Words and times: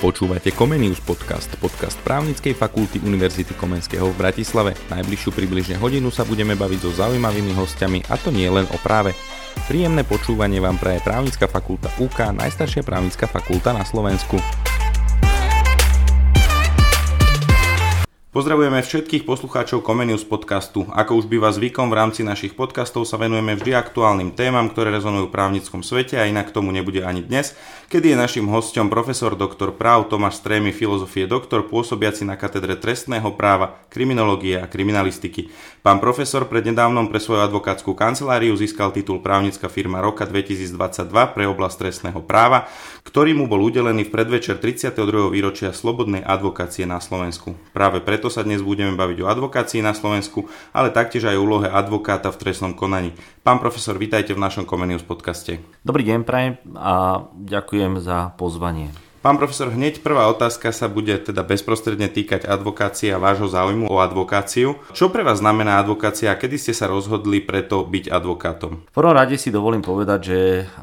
Počúvate 0.00 0.48
Comenius 0.56 0.96
podcast, 1.04 1.52
podcast 1.60 2.00
právnickej 2.00 2.56
fakulty 2.56 3.04
Univerzity 3.04 3.52
Komenského 3.52 4.08
v 4.08 4.16
Bratislave. 4.16 4.72
Najbližšiu 4.88 5.28
približne 5.28 5.76
hodinu 5.76 6.08
sa 6.08 6.24
budeme 6.24 6.56
baviť 6.56 6.80
so 6.80 6.90
zaujímavými 7.04 7.52
hostiami 7.52 8.08
a 8.08 8.16
to 8.16 8.32
nie 8.32 8.48
len 8.48 8.64
o 8.72 8.80
práve. 8.80 9.12
Príjemné 9.68 10.00
počúvanie 10.08 10.56
vám 10.56 10.80
praje 10.80 11.04
právnická 11.04 11.44
fakulta 11.52 11.92
UK, 12.00 12.32
najstaršia 12.32 12.80
právnická 12.80 13.28
fakulta 13.28 13.76
na 13.76 13.84
Slovensku. 13.84 14.40
Pozdravujeme 18.30 18.78
všetkých 18.78 19.26
poslucháčov 19.26 19.82
Comenius 19.82 20.22
podcastu. 20.22 20.86
Ako 20.94 21.18
už 21.18 21.26
býva 21.26 21.50
zvykom, 21.50 21.90
v 21.90 21.98
rámci 21.98 22.22
našich 22.22 22.54
podcastov 22.54 23.02
sa 23.02 23.18
venujeme 23.18 23.58
vždy 23.58 23.74
aktuálnym 23.74 24.38
témam, 24.38 24.70
ktoré 24.70 24.94
rezonujú 24.94 25.26
v 25.26 25.34
právnickom 25.34 25.82
svete 25.82 26.14
a 26.14 26.30
inak 26.30 26.54
tomu 26.54 26.70
nebude 26.70 27.02
ani 27.02 27.26
dnes, 27.26 27.58
kedy 27.90 28.14
je 28.14 28.22
našim 28.22 28.46
hostom 28.46 28.86
profesor 28.86 29.34
doktor 29.34 29.74
práv 29.74 30.06
Tomáš 30.06 30.38
Strémy, 30.38 30.70
filozofie 30.70 31.26
doktor, 31.26 31.66
pôsobiaci 31.66 32.22
na 32.22 32.38
katedre 32.38 32.78
trestného 32.78 33.34
práva, 33.34 33.82
kriminológie 33.90 34.62
a 34.62 34.70
kriminalistiky. 34.70 35.50
Pán 35.82 35.98
profesor 35.98 36.46
prednedávnom 36.46 37.10
pre 37.10 37.18
svoju 37.18 37.42
advokátsku 37.50 37.98
kanceláriu 37.98 38.54
získal 38.54 38.94
titul 38.94 39.18
právnická 39.18 39.66
firma 39.66 39.98
roka 39.98 40.22
2022 40.22 40.78
pre 41.34 41.50
oblasť 41.50 41.76
trestného 41.82 42.22
práva, 42.22 42.70
ktorý 43.02 43.34
mu 43.34 43.50
bol 43.50 43.58
udelený 43.58 44.06
v 44.06 44.14
predvečer 44.14 44.62
32. 44.62 44.94
výročia 45.34 45.74
slobodnej 45.74 46.22
advokácie 46.22 46.86
na 46.86 47.02
Slovensku. 47.02 47.58
Práve 47.74 47.98
preto 48.20 48.36
sa 48.36 48.44
dnes 48.44 48.60
budeme 48.60 49.00
baviť 49.00 49.24
o 49.24 49.32
advokácii 49.32 49.80
na 49.80 49.96
Slovensku, 49.96 50.44
ale 50.76 50.92
taktiež 50.92 51.24
aj 51.24 51.40
o 51.40 51.44
úlohe 51.48 51.72
advokáta 51.72 52.28
v 52.28 52.36
trestnom 52.36 52.76
konaní. 52.76 53.16
Pán 53.40 53.64
profesor, 53.64 53.96
vítajte 53.96 54.36
v 54.36 54.44
našom 54.44 54.68
Comenius 54.68 55.00
podcaste. 55.00 55.64
Dobrý 55.80 56.04
deň, 56.04 56.28
prajem 56.28 56.60
a 56.76 57.24
ďakujem 57.32 57.96
za 58.04 58.36
pozvanie. 58.36 58.92
Pán 59.20 59.36
profesor, 59.36 59.68
hneď 59.68 60.00
prvá 60.00 60.32
otázka 60.32 60.72
sa 60.72 60.88
bude 60.88 61.12
teda 61.20 61.44
bezprostredne 61.44 62.08
týkať 62.08 62.48
advokácie 62.48 63.12
a 63.12 63.20
vášho 63.20 63.52
záujmu 63.52 63.92
o 63.92 64.00
advokáciu. 64.00 64.80
Čo 64.96 65.12
pre 65.12 65.20
vás 65.20 65.44
znamená 65.44 65.76
advokácia 65.76 66.32
a 66.32 66.40
kedy 66.40 66.56
ste 66.56 66.72
sa 66.72 66.88
rozhodli 66.88 67.44
preto 67.44 67.84
byť 67.84 68.08
advokátom? 68.08 68.88
V 68.88 68.96
prvom 68.96 69.12
rade 69.12 69.36
si 69.36 69.52
dovolím 69.52 69.84
povedať, 69.84 70.20
že 70.24 70.38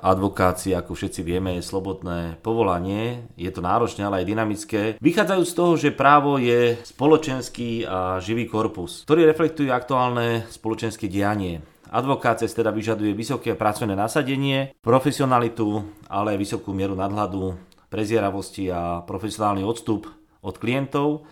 advokácia, 0.06 0.78
ako 0.78 0.94
všetci 0.94 1.26
vieme, 1.26 1.58
je 1.58 1.66
slobodné 1.66 2.38
povolanie. 2.46 3.26
Je 3.42 3.50
to 3.50 3.66
náročné, 3.66 4.06
ale 4.06 4.22
aj 4.22 4.30
dynamické. 4.30 4.82
Vychádzajú 5.02 5.42
z 5.42 5.54
toho, 5.58 5.74
že 5.74 5.98
právo 5.98 6.38
je 6.38 6.78
spoločenský 6.86 7.90
a 7.90 8.22
živý 8.22 8.46
korpus, 8.46 9.02
ktorý 9.10 9.26
reflektuje 9.26 9.74
aktuálne 9.74 10.46
spoločenské 10.54 11.10
dianie. 11.10 11.66
Advokácia 11.90 12.46
teda 12.46 12.70
vyžaduje 12.70 13.16
vysoké 13.16 13.56
pracovné 13.58 13.96
nasadenie, 13.96 14.76
profesionalitu, 14.84 15.88
ale 16.12 16.36
aj 16.36 16.38
vysokú 16.38 16.76
mieru 16.76 16.94
nadhľadu 16.94 17.67
prezieravosti 17.88 18.68
a 18.72 19.04
profesionálny 19.04 19.64
odstup 19.64 20.08
od 20.44 20.56
klientov, 20.60 21.28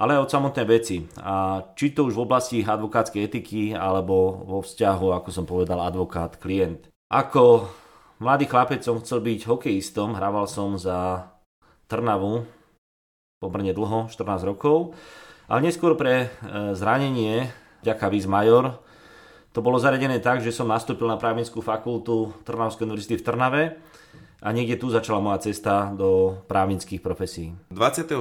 ale 0.00 0.16
aj 0.16 0.22
od 0.26 0.32
samotnej 0.32 0.66
veci. 0.66 0.96
A 1.20 1.64
či 1.76 1.92
to 1.92 2.08
už 2.08 2.16
v 2.16 2.24
oblasti 2.24 2.58
advokátskej 2.64 3.22
etiky 3.26 3.62
alebo 3.76 4.44
vo 4.46 4.58
vzťahu, 4.64 5.06
ako 5.12 5.28
som 5.30 5.44
povedal, 5.44 5.78
advokát-klient. 5.84 6.88
Ako 7.10 7.68
mladý 8.22 8.46
chlapec 8.48 8.80
som 8.80 9.02
chcel 9.02 9.20
byť 9.20 9.40
hokejistom, 9.44 10.16
hrával 10.16 10.46
som 10.48 10.78
za 10.80 11.30
Trnavu 11.90 12.46
pomerne 13.40 13.72
dlho, 13.72 14.12
14 14.12 14.44
rokov, 14.44 14.92
ale 15.48 15.64
neskôr 15.64 15.96
pre 15.96 16.28
e, 16.28 16.76
zranenie, 16.76 17.48
vďaka 17.80 18.06
Viz 18.12 18.28
Major, 18.28 18.78
to 19.50 19.64
bolo 19.64 19.82
zaradené 19.82 20.22
tak, 20.22 20.44
že 20.44 20.54
som 20.54 20.70
nastúpil 20.70 21.10
na 21.10 21.18
právnickú 21.18 21.58
fakultu 21.58 22.30
Trnavskej 22.46 22.86
univerzity 22.86 23.18
v 23.18 23.24
Trnave 23.26 23.62
a 24.40 24.48
niekde 24.56 24.80
tu 24.80 24.88
začala 24.88 25.20
moja 25.20 25.52
cesta 25.52 25.92
do 25.92 26.40
právnických 26.48 27.04
profesí. 27.04 27.52
26. 27.68 28.16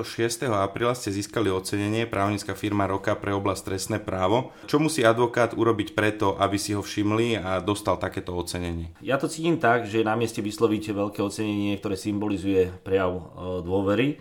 apríla 0.51 0.91
ste 0.91 1.15
získali 1.15 1.47
ocenenie 1.47 2.03
právnická 2.03 2.53
firma 2.53 2.85
roka 2.85 3.15
pre 3.15 3.31
oblasť 3.31 3.61
trestné 3.63 3.97
právo. 4.03 4.51
Čo 4.67 4.83
musí 4.83 5.07
advokát 5.07 5.55
urobiť 5.55 5.95
preto, 5.95 6.35
aby 6.35 6.59
si 6.59 6.75
ho 6.75 6.83
všimli 6.83 7.39
a 7.39 7.63
dostal 7.63 7.95
takéto 7.95 8.35
ocenenie? 8.35 8.91
Ja 8.99 9.15
to 9.15 9.31
cítim 9.31 9.57
tak, 9.57 9.87
že 9.87 10.03
na 10.03 10.19
mieste 10.19 10.43
vysloviť 10.43 10.91
veľké 10.91 11.19
ocenenie, 11.23 11.79
ktoré 11.79 11.95
symbolizuje 11.95 12.67
prejav 12.83 13.11
e, 13.15 13.21
dôvery, 13.63 14.19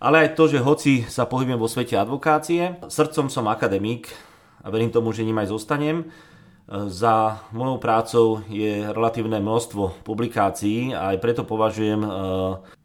ale 0.00 0.28
aj 0.28 0.36
to, 0.36 0.48
že 0.48 0.64
hoci 0.64 0.92
sa 1.08 1.28
pohybujem 1.28 1.60
vo 1.60 1.68
svete 1.68 1.96
advokácie, 1.96 2.80
srdcom 2.88 3.28
som 3.28 3.48
akademík 3.48 4.08
a 4.64 4.72
verím 4.72 4.88
tomu, 4.88 5.12
že 5.12 5.24
ním 5.24 5.40
aj 5.40 5.52
zostanem, 5.52 6.08
za 6.68 7.44
mojou 7.52 7.76
prácou 7.76 8.40
je 8.48 8.88
relatívne 8.88 9.36
množstvo 9.36 10.00
publikácií 10.00 10.96
a 10.96 11.12
aj 11.12 11.20
preto 11.20 11.42
považujem 11.44 12.00
e, 12.00 12.10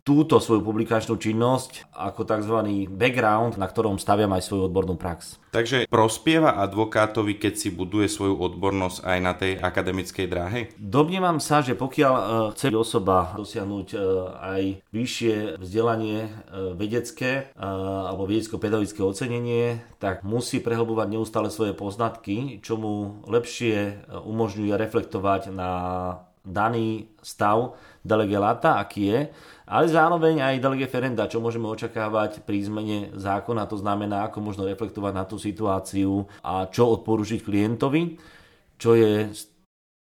túto 0.09 0.41
svoju 0.41 0.65
publikačnú 0.65 1.21
činnosť 1.21 1.93
ako 1.93 2.25
tzv. 2.25 2.57
background, 2.89 3.61
na 3.61 3.69
ktorom 3.69 4.01
staviam 4.01 4.33
aj 4.33 4.41
svoju 4.41 4.65
odbornú 4.65 4.97
prax. 4.97 5.37
Takže 5.53 5.85
prospieva 5.85 6.57
advokátovi, 6.65 7.37
keď 7.37 7.53
si 7.53 7.69
buduje 7.69 8.09
svoju 8.09 8.33
odbornosť 8.41 9.05
aj 9.05 9.19
na 9.21 9.33
tej 9.37 9.61
akademickej 9.61 10.25
dráhe? 10.25 10.59
Domnievam 10.81 11.37
sa, 11.37 11.61
že 11.61 11.77
pokiaľ 11.77 12.13
e, 12.17 12.23
chce 12.57 12.73
osoba 12.73 13.37
dosiahnuť 13.37 13.87
e, 13.93 13.97
aj 14.33 14.63
vyššie 14.89 15.61
vzdelanie 15.61 16.25
e, 16.25 16.29
vedecké 16.73 17.53
alebo 17.59 18.25
vedecko-pedagogické 18.25 19.05
ocenenie, 19.05 19.77
tak 20.01 20.25
musí 20.25 20.57
prehlbovať 20.57 21.07
neustále 21.13 21.53
svoje 21.53 21.77
poznatky, 21.77 22.65
čo 22.65 22.81
mu 22.81 23.21
lepšie 23.29 24.09
umožňuje 24.25 24.73
reflektovať 24.73 25.53
na 25.53 25.71
daný 26.45 27.11
stav 27.21 27.75
delegeláta, 28.05 28.79
aký 28.79 29.03
je, 29.11 29.19
ale 29.69 29.85
zároveň 29.85 30.41
aj 30.41 30.65
delege 30.65 30.89
ferenda, 30.89 31.29
čo 31.29 31.37
môžeme 31.37 31.69
očakávať 31.69 32.41
pri 32.41 32.65
zmene 32.65 32.97
zákona, 33.13 33.69
to 33.69 33.77
znamená, 33.77 34.25
ako 34.25 34.41
možno 34.41 34.65
reflektovať 34.65 35.13
na 35.13 35.23
tú 35.29 35.37
situáciu 35.37 36.25
a 36.41 36.65
čo 36.65 36.89
odporúčiť 36.97 37.45
klientovi, 37.45 38.17
čo 38.81 38.97
je 38.97 39.29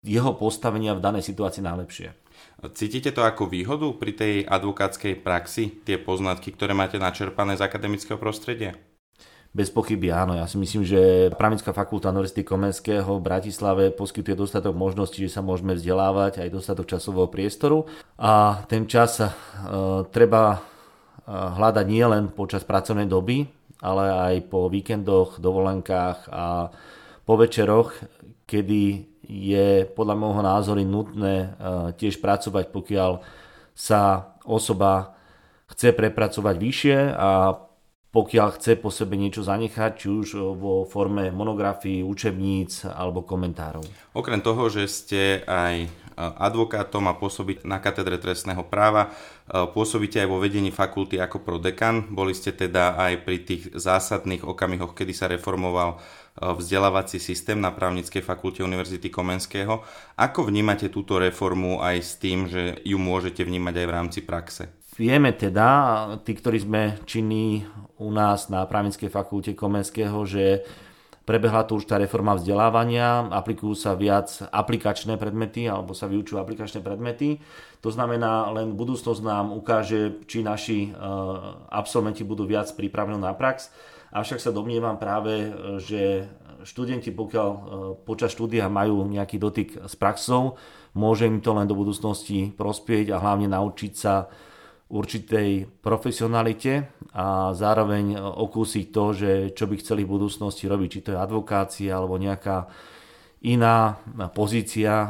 jeho 0.03 0.31
postavenia 0.35 0.91
v 0.91 1.03
danej 1.03 1.23
situácii 1.23 1.63
najlepšie. 1.63 2.11
Cítite 2.75 3.15
to 3.15 3.23
ako 3.23 3.47
výhodu 3.47 3.87
pri 3.95 4.11
tej 4.11 4.33
advokátskej 4.43 5.23
praxi, 5.23 5.79
tie 5.87 5.95
poznatky, 5.95 6.51
ktoré 6.51 6.75
máte 6.75 6.99
načerpané 6.99 7.55
z 7.55 7.63
akademického 7.63 8.19
prostredia? 8.19 8.75
Bez 9.53 9.69
pochyby 9.69 10.09
áno. 10.09 10.33
Ja 10.33 10.49
si 10.49 10.57
myslím, 10.57 10.81
že 10.81 11.29
Právnická 11.37 11.77
fakulta 11.77 12.09
Univerzity 12.09 12.41
Komenského 12.41 13.21
v 13.21 13.21
Bratislave 13.21 13.93
poskytuje 13.93 14.33
dostatok 14.33 14.73
možností, 14.73 15.21
že 15.21 15.29
sa 15.29 15.45
môžeme 15.45 15.77
vzdelávať, 15.77 16.41
aj 16.41 16.49
dostatok 16.49 16.89
časového 16.89 17.29
priestoru. 17.29 17.85
A 18.17 18.65
ten 18.65 18.89
čas 18.89 19.21
uh, 19.21 19.29
treba 20.09 20.57
uh, 20.57 20.59
hľadať 21.53 21.85
nie 21.85 22.01
len 22.01 22.33
počas 22.33 22.65
pracovnej 22.65 23.05
doby, 23.05 23.45
ale 23.77 24.33
aj 24.33 24.49
po 24.49 24.73
víkendoch, 24.73 25.37
dovolenkách 25.37 26.33
a 26.33 26.73
po 27.21 27.37
večeroch, 27.37 27.93
kedy 28.49 29.05
je 29.21 29.85
podľa 29.85 30.15
môjho 30.17 30.41
názoru 30.41 30.81
nutné 30.81 31.35
uh, 31.37 31.93
tiež 31.93 32.17
pracovať, 32.17 32.73
pokiaľ 32.73 33.21
sa 33.77 34.33
osoba 34.49 35.13
chce 35.69 35.93
prepracovať 35.93 36.55
vyššie 36.57 36.97
a 37.13 37.29
pokiaľ 38.13 38.61
chce 38.61 38.77
po 38.77 38.93
sebe 38.93 39.17
niečo 39.17 39.41
zanechať, 39.41 39.91
či 39.97 40.07
už 40.07 40.27
vo 40.53 40.85
forme 40.85 41.33
monografií, 41.33 42.05
učebníc 42.05 42.85
alebo 42.85 43.25
komentárov. 43.25 43.81
Okrem 44.13 44.37
toho, 44.37 44.69
že 44.69 44.85
ste 44.85 45.41
aj 45.49 45.89
advokátom 46.13 47.09
a 47.09 47.17
pôsobiť 47.17 47.65
na 47.65 47.81
katedre 47.81 48.21
trestného 48.21 48.61
práva, 48.69 49.09
pôsobíte 49.49 50.21
aj 50.21 50.29
vo 50.29 50.37
vedení 50.37 50.69
fakulty 50.69 51.17
ako 51.17 51.41
prodekan. 51.41 52.05
Boli 52.05 52.37
ste 52.37 52.53
teda 52.53 52.93
aj 53.01 53.25
pri 53.25 53.41
tých 53.41 53.73
zásadných 53.73 54.45
okamihoch, 54.45 54.93
kedy 54.93 55.09
sa 55.09 55.25
reformoval 55.25 55.97
vzdelávací 56.37 57.17
systém 57.17 57.57
na 57.57 57.73
právnickej 57.73 58.21
fakulte 58.21 58.61
Univerzity 58.61 59.09
Komenského. 59.09 59.81
Ako 60.21 60.45
vnímate 60.45 60.93
túto 60.93 61.17
reformu 61.17 61.81
aj 61.81 61.97
s 61.97 62.21
tým, 62.21 62.45
že 62.45 62.77
ju 62.85 63.01
môžete 63.01 63.41
vnímať 63.41 63.73
aj 63.81 63.85
v 63.89 63.95
rámci 63.97 64.19
praxe? 64.21 64.69
Vieme 64.93 65.33
teda, 65.33 65.69
tí, 66.21 66.37
ktorí 66.37 66.61
sme 66.61 66.81
činní 67.09 67.65
u 67.97 68.13
nás 68.13 68.53
na 68.53 68.61
právnickej 68.69 69.09
fakulte 69.09 69.57
Komenského, 69.57 70.21
že 70.29 70.61
prebehla 71.25 71.65
tu 71.65 71.81
už 71.81 71.89
tá 71.89 71.97
reforma 71.97 72.37
vzdelávania, 72.37 73.25
aplikujú 73.33 73.73
sa 73.73 73.97
viac 73.97 74.29
aplikačné 74.53 75.17
predmety 75.17 75.65
alebo 75.65 75.97
sa 75.97 76.05
vyučujú 76.05 76.37
aplikačné 76.37 76.85
predmety. 76.85 77.41
To 77.81 77.89
znamená, 77.89 78.53
len 78.53 78.77
budúcnosť 78.77 79.21
nám 79.25 79.49
ukáže, 79.55 80.23
či 80.29 80.45
naši 80.45 80.87
e, 80.87 80.89
absolventi 81.73 82.21
budú 82.21 82.45
viac 82.45 82.69
pripravení 82.75 83.17
na 83.17 83.33
prax. 83.33 83.73
Avšak 84.13 84.37
sa 84.37 84.53
domnievam 84.53 85.01
práve, 85.01 85.49
že 85.81 86.29
študenti, 86.61 87.09
pokiaľ 87.09 87.49
e, 87.49 87.59
počas 88.05 88.29
štúdia 88.29 88.69
majú 88.69 89.09
nejaký 89.09 89.41
dotyk 89.41 89.69
s 89.89 89.97
praxou, 89.97 90.53
môže 90.93 91.25
im 91.25 91.41
to 91.41 91.55
len 91.57 91.65
do 91.65 91.73
budúcnosti 91.73 92.53
prospieť 92.53 93.09
a 93.15 93.17
hlavne 93.17 93.49
naučiť 93.49 93.93
sa 93.97 94.29
určitej 94.93 95.81
profesionalite 95.81 96.93
a 97.17 97.49
zároveň 97.57 98.13
okúsiť 98.21 98.85
to, 98.93 99.05
že 99.17 99.31
čo 99.57 99.65
by 99.65 99.81
chceli 99.81 100.05
v 100.05 100.13
budúcnosti 100.13 100.69
robiť, 100.69 100.89
či 100.93 100.99
to 101.01 101.09
je 101.17 101.19
advokácia 101.19 101.97
alebo 101.97 102.21
nejaká 102.21 102.69
iná 103.43 103.99
pozícia 104.31 105.03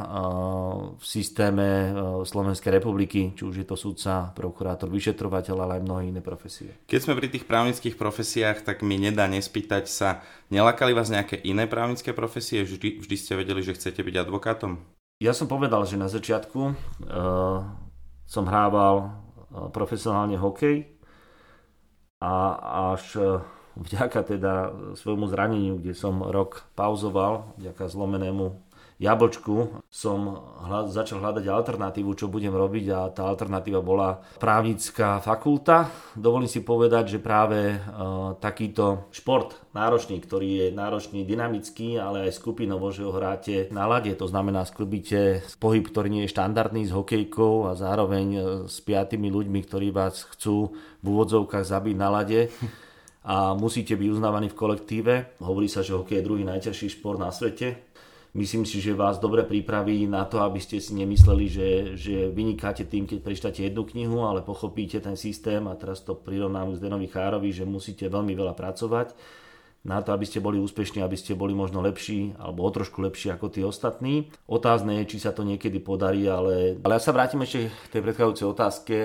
v 0.98 1.04
systéme 1.06 1.94
Slovenskej 2.26 2.82
republiky, 2.82 3.30
či 3.30 3.46
už 3.46 3.62
je 3.62 3.66
to 3.68 3.78
sudca, 3.78 4.34
prokurátor, 4.34 4.90
vyšetrovateľ, 4.90 5.54
ale 5.62 5.72
aj 5.78 5.86
mnohé 5.86 6.02
iné 6.10 6.18
profesie. 6.18 6.74
Keď 6.90 6.98
sme 6.98 7.14
pri 7.14 7.30
tých 7.30 7.46
právnických 7.46 7.94
profesiách, 7.94 8.66
tak 8.66 8.82
mi 8.82 8.98
nedá 8.98 9.30
nespýtať 9.30 9.86
sa, 9.86 10.26
nelakali 10.50 10.90
vás 10.90 11.14
nejaké 11.14 11.38
iné 11.46 11.70
právnické 11.70 12.10
profesie? 12.10 12.66
Vždy, 12.66 13.06
vždy 13.06 13.16
ste 13.20 13.38
vedeli, 13.38 13.62
že 13.62 13.78
chcete 13.78 14.02
byť 14.02 14.26
advokátom? 14.26 14.82
Ja 15.22 15.30
som 15.30 15.46
povedal, 15.46 15.86
že 15.86 15.94
na 15.94 16.10
začiatku 16.10 16.58
uh, 16.58 17.62
som 18.26 18.44
hrával 18.50 19.23
profesionálne 19.72 20.36
hokej. 20.40 20.88
A 22.24 22.32
až 22.94 23.04
uh, 23.20 23.26
vďaka 23.76 24.22
teda 24.24 24.52
svojmu 24.94 25.26
zraneniu, 25.28 25.76
kde 25.78 25.92
som 25.92 26.22
rok 26.22 26.64
pauzoval, 26.78 27.54
vďaka 27.58 27.90
zlomenému 27.90 28.63
jablčku 29.04 29.84
som 29.92 30.18
hľad, 30.64 30.88
začal 30.88 31.20
hľadať 31.20 31.44
alternatívu, 31.44 32.16
čo 32.16 32.32
budem 32.32 32.56
robiť 32.56 32.84
a 32.88 33.00
tá 33.12 33.28
alternatíva 33.28 33.84
bola 33.84 34.24
právnická 34.40 35.20
fakulta. 35.20 35.92
Dovolím 36.16 36.48
si 36.48 36.64
povedať, 36.64 37.16
že 37.16 37.18
práve 37.20 37.76
e, 37.76 37.76
takýto 38.40 39.12
šport 39.12 39.60
náročný, 39.76 40.16
ktorý 40.24 40.48
je 40.48 40.66
náročný 40.72 41.28
dynamický, 41.28 42.00
ale 42.00 42.30
aj 42.30 42.40
skupinovo, 42.40 42.88
že 42.88 43.04
ho 43.04 43.12
hráte 43.12 43.68
na 43.68 43.84
lade, 43.84 44.16
to 44.16 44.24
znamená 44.24 44.64
sklbíte 44.64 45.44
pohyb, 45.60 45.84
ktorý 45.84 46.08
nie 46.08 46.22
je 46.24 46.32
štandardný 46.32 46.88
s 46.88 46.94
hokejkou 46.96 47.68
a 47.68 47.76
zároveň 47.76 48.26
e, 48.32 48.40
s 48.64 48.80
piatými 48.80 49.28
ľuďmi, 49.28 49.60
ktorí 49.68 49.92
vás 49.92 50.24
chcú 50.32 50.72
v 50.74 51.06
úvodzovkách 51.06 51.68
zabiť 51.68 51.96
na 52.00 52.08
lade 52.08 52.48
a 53.24 53.56
musíte 53.56 53.96
byť 53.96 54.08
uznávaní 54.12 54.52
v 54.52 54.58
kolektíve. 54.60 55.14
Hovorí 55.40 55.64
sa, 55.64 55.80
že 55.80 55.96
hokej 55.96 56.20
je 56.20 56.26
druhý 56.28 56.44
najťažší 56.44 57.00
šport 57.00 57.16
na 57.16 57.32
svete. 57.32 57.93
Myslím 58.34 58.66
si, 58.66 58.82
že 58.82 58.98
vás 58.98 59.22
dobre 59.22 59.46
pripraví 59.46 60.10
na 60.10 60.26
to, 60.26 60.42
aby 60.42 60.58
ste 60.58 60.82
si 60.82 60.90
nemysleli, 60.98 61.44
že, 61.46 61.68
že 61.94 62.34
vynikáte 62.34 62.82
tým, 62.82 63.06
keď 63.06 63.18
prečítate 63.22 63.62
jednu 63.62 63.86
knihu, 63.94 64.26
ale 64.26 64.42
pochopíte 64.42 64.98
ten 64.98 65.14
systém 65.14 65.62
a 65.70 65.78
teraz 65.78 66.02
to 66.02 66.18
prirovnám 66.18 66.74
k 66.74 66.82
Zdenovi 66.82 67.06
Chárovi, 67.06 67.54
že 67.54 67.62
musíte 67.62 68.10
veľmi 68.10 68.34
veľa 68.34 68.58
pracovať 68.58 69.14
na 69.84 70.00
to, 70.00 70.16
aby 70.16 70.24
ste 70.24 70.40
boli 70.40 70.56
úspešní, 70.56 71.04
aby 71.04 71.14
ste 71.14 71.36
boli 71.36 71.52
možno 71.52 71.84
lepší 71.84 72.32
alebo 72.40 72.64
o 72.64 72.70
trošku 72.72 73.04
lepší 73.04 73.36
ako 73.36 73.52
tí 73.52 73.60
ostatní. 73.60 74.32
Otázne 74.48 75.04
je, 75.04 75.12
či 75.12 75.18
sa 75.20 75.36
to 75.36 75.44
niekedy 75.44 75.76
podarí, 75.76 76.24
ale, 76.24 76.80
ale 76.80 76.92
ja 76.96 77.02
sa 77.04 77.12
vrátim 77.12 77.44
ešte 77.44 77.68
k 77.68 77.92
tej 77.92 78.00
predchádzajúcej 78.00 78.46
otázke, 78.48 78.96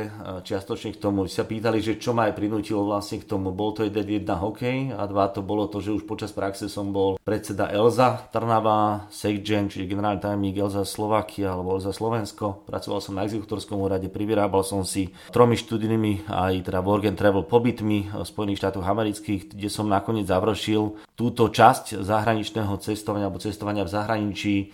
čiastočne 0.47 0.95
k 0.95 1.01
tomu, 1.03 1.27
že 1.27 1.35
sa 1.35 1.43
pýtali, 1.43 1.83
že 1.83 1.99
čo 1.99 2.15
ma 2.15 2.31
aj 2.31 2.39
prinútilo 2.39 2.87
vlastne 2.87 3.19
k 3.19 3.27
tomu. 3.27 3.51
Bol 3.51 3.75
to 3.75 3.83
jeden 3.83 4.07
jedna 4.07 4.39
hokej 4.39 4.95
a 4.95 5.03
dva 5.03 5.27
to 5.27 5.43
bolo 5.43 5.67
to, 5.67 5.83
že 5.83 5.99
už 5.99 6.07
počas 6.07 6.31
praxe 6.31 6.71
som 6.71 6.95
bol 6.95 7.19
predseda 7.19 7.67
Elza 7.67 8.31
Trnava, 8.31 9.11
Sejgen, 9.11 9.67
čiže 9.67 9.83
generálny 9.83 10.23
tajomník 10.23 10.63
Elza 10.63 10.87
Slovakia 10.87 11.59
alebo 11.59 11.75
Elza 11.75 11.91
Slovensko. 11.91 12.63
Pracoval 12.63 13.03
som 13.03 13.19
na 13.19 13.27
exekutorskom 13.27 13.83
úrade, 13.83 14.07
privyrábal 14.07 14.63
som 14.63 14.87
si 14.87 15.11
tromi 15.35 15.59
študijnými 15.59 16.31
aj 16.31 16.71
teda 16.71 16.79
work 16.79 17.03
and 17.03 17.19
travel 17.19 17.43
pobytmi 17.43 18.15
v 18.15 18.23
Spojených 18.23 18.63
štátoch 18.63 18.87
amerických, 18.87 19.51
kde 19.51 19.67
som 19.67 19.91
nakoniec 19.91 20.23
završil 20.23 20.67
završil 20.69 21.01
túto 21.17 21.49
časť 21.49 22.05
zahraničného 22.05 22.77
cestovania 22.77 23.27
alebo 23.27 23.41
cestovania 23.41 23.83
v 23.83 23.91
zahraničí 23.91 24.55
e, 24.61 24.67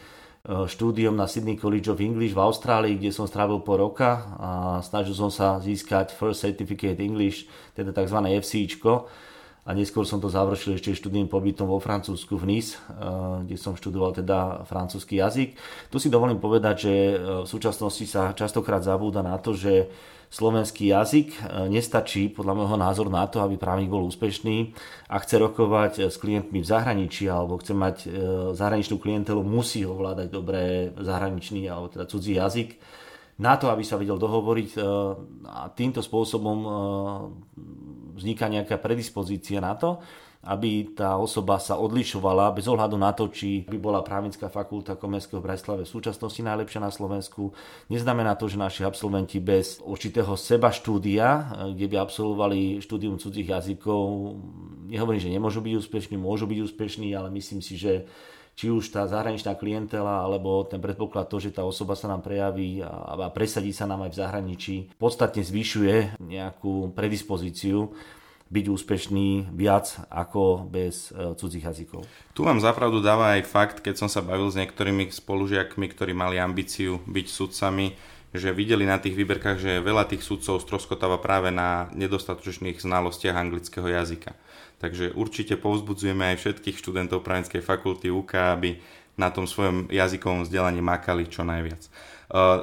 štúdiom 0.68 1.15
na 1.15 1.25
Sydney 1.25 1.56
College 1.56 1.88
of 1.89 2.03
English 2.03 2.36
v 2.36 2.44
Austrálii, 2.44 3.00
kde 3.00 3.15
som 3.15 3.25
strávil 3.25 3.63
po 3.63 3.80
roka 3.80 4.27
a 4.36 4.50
snažil 4.83 5.15
som 5.15 5.31
sa 5.31 5.57
získať 5.63 6.12
First 6.12 6.44
Certificate 6.44 7.00
English, 7.00 7.47
teda 7.74 7.95
tzv. 7.95 8.19
FCIčko 8.44 9.07
a 9.65 9.73
neskôr 9.73 10.06
som 10.06 10.21
to 10.21 10.29
završil 10.29 10.77
ešte 10.77 10.94
študijným 10.94 11.25
pobytom 11.25 11.65
vo 11.65 11.81
Francúzsku 11.81 12.38
v 12.38 12.45
Nice, 12.45 12.77
e, 12.77 12.79
kde 13.50 13.57
som 13.57 13.73
študoval 13.73 14.13
teda 14.13 14.62
francúzsky 14.69 15.17
jazyk. 15.17 15.57
Tu 15.89 15.97
si 15.97 16.13
dovolím 16.13 16.38
povedať, 16.38 16.75
že 16.85 16.94
e, 16.94 17.15
v 17.41 17.47
súčasnosti 17.50 18.06
sa 18.06 18.38
častokrát 18.38 18.85
zabúda 18.85 19.25
na 19.25 19.41
to, 19.41 19.57
že 19.57 19.89
slovenský 20.29 20.94
jazyk 20.94 21.27
e, 21.33 21.39
nestačí 21.73 22.29
podľa 22.29 22.53
môjho 22.62 22.77
názoru 22.77 23.09
na 23.09 23.25
to, 23.25 23.41
aby 23.41 23.57
právnik 23.57 23.89
bol 23.89 24.06
úspešný 24.06 24.77
a 25.09 25.17
chce 25.17 25.41
rokovať 25.41 26.13
s 26.13 26.21
klientmi 26.21 26.62
v 26.62 26.69
zahraničí 26.69 27.25
alebo 27.25 27.57
chce 27.57 27.73
mať 27.73 27.97
zahraničnú 28.53 29.01
klientelu, 29.01 29.41
musí 29.41 29.81
ovládať 29.81 30.29
dobre 30.29 30.94
zahraničný 30.94 31.65
alebo 31.65 31.89
teda 31.89 32.06
cudzí 32.06 32.38
jazyk 32.38 32.77
na 33.41 33.57
to, 33.57 33.67
aby 33.73 33.83
sa 33.83 34.00
vedel 34.00 34.15
dohovoriť 34.15 34.79
a 35.44 35.67
týmto 35.75 36.00
spôsobom 36.00 36.59
vzniká 38.15 38.47
nejaká 38.47 38.79
predispozícia 38.79 39.59
na 39.59 39.75
to, 39.75 40.00
aby 40.45 40.94
tá 40.94 41.17
osoba 41.17 41.57
sa 41.57 41.73
odlišovala 41.81 42.53
bez 42.53 42.69
ohľadu 42.69 43.01
na 43.01 43.09
to, 43.17 43.33
či 43.33 43.65
by 43.65 43.81
bola 43.81 44.06
právnická 44.06 44.45
fakulta 44.45 44.94
Komenského 44.94 45.41
v 45.41 45.50
Bratislave 45.50 45.89
v 45.89 45.94
súčasnosti 45.97 46.38
najlepšia 46.38 46.85
na 46.85 46.94
Slovensku. 46.94 47.50
Neznamená 47.89 48.38
to, 48.38 48.45
že 48.45 48.62
naši 48.62 48.85
absolventi 48.85 49.41
bez 49.41 49.81
určitého 49.81 50.38
seba 50.38 50.69
štúdia, 50.69 51.50
kde 51.73 51.89
by 51.89 51.97
absolvovali 51.97 52.77
štúdium 52.77 53.17
cudzích 53.17 53.57
jazykov, 53.57 54.38
nehovorím, 54.85 55.21
že 55.25 55.33
nemôžu 55.33 55.65
byť 55.65 55.73
úspešní, 55.81 56.15
môžu 56.21 56.45
byť 56.45 56.59
úspešní, 56.62 57.09
ale 57.17 57.33
myslím 57.33 57.65
si, 57.65 57.73
že 57.73 58.06
či 58.55 58.71
už 58.71 58.87
tá 58.87 59.03
zahraničná 59.03 59.59
klientela, 59.59 60.23
alebo 60.23 60.63
ten 60.63 60.79
predpoklad 60.79 61.27
to, 61.27 61.43
že 61.43 61.51
tá 61.51 61.67
osoba 61.67 61.99
sa 61.99 62.07
nám 62.07 62.23
prejaví 62.23 62.79
a 62.81 63.27
presadí 63.29 63.75
sa 63.75 63.83
nám 63.83 64.07
aj 64.07 64.11
v 64.15 64.19
zahraničí, 64.23 64.75
podstatne 64.95 65.43
zvyšuje 65.43 66.23
nejakú 66.23 66.95
predispozíciu 66.95 67.91
byť 68.45 68.65
úspešný 68.71 69.57
viac 69.57 70.05
ako 70.07 70.69
bez 70.69 71.09
e, 71.09 71.33
cudzích 71.33 71.65
jazykov. 71.65 72.05
Tu 72.37 72.45
vám 72.45 72.61
zapravdu 72.61 73.01
dáva 73.01 73.35
aj 73.35 73.49
fakt, 73.49 73.77
keď 73.81 74.05
som 74.05 74.09
sa 74.09 74.21
bavil 74.21 74.47
s 74.53 74.55
niektorými 74.55 75.09
spolužiakmi, 75.09 75.85
ktorí 75.89 76.13
mali 76.13 76.37
ambíciu 76.37 77.01
byť 77.09 77.25
sudcami, 77.25 77.97
že 78.37 78.55
videli 78.55 78.83
na 78.87 79.01
tých 79.01 79.15
výberkách, 79.17 79.57
že 79.57 79.83
veľa 79.83 80.07
tých 80.07 80.23
sudcov 80.23 80.61
stroskotáva 80.63 81.19
práve 81.19 81.51
na 81.51 81.91
nedostatočných 81.95 82.79
znalostiach 82.79 83.35
anglického 83.35 83.87
jazyka. 83.87 84.35
Takže 84.79 85.15
určite 85.15 85.55
povzbudzujeme 85.55 86.35
aj 86.35 86.39
všetkých 86.39 86.77
študentov 86.77 87.23
právnickej 87.23 87.63
fakulty 87.63 88.11
UK, 88.11 88.31
aby 88.55 88.69
na 89.15 89.31
tom 89.31 89.47
svojom 89.47 89.87
jazykovom 89.87 90.43
vzdelaní 90.43 90.83
makali 90.83 91.25
čo 91.31 91.47
najviac. 91.47 91.81
E, 91.81 91.89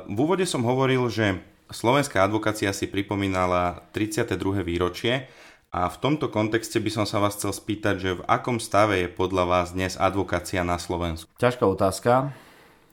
v 0.06 0.18
úvode 0.20 0.44
som 0.44 0.60
hovoril, 0.62 1.08
že 1.08 1.40
slovenská 1.72 2.20
advokácia 2.20 2.68
si 2.76 2.84
pripomínala 2.84 3.88
32. 3.96 4.60
výročie 4.60 5.26
a 5.72 5.88
v 5.88 5.96
tomto 5.96 6.28
kontexte 6.28 6.76
by 6.76 6.90
som 6.92 7.04
sa 7.08 7.16
vás 7.16 7.40
chcel 7.40 7.56
spýtať, 7.56 7.94
že 7.96 8.10
v 8.20 8.26
akom 8.28 8.60
stave 8.60 9.00
je 9.00 9.08
podľa 9.08 9.44
vás 9.48 9.68
dnes 9.72 9.96
advokácia 9.96 10.60
na 10.60 10.76
Slovensku? 10.76 11.32
Ťažká 11.40 11.64
otázka. 11.64 12.36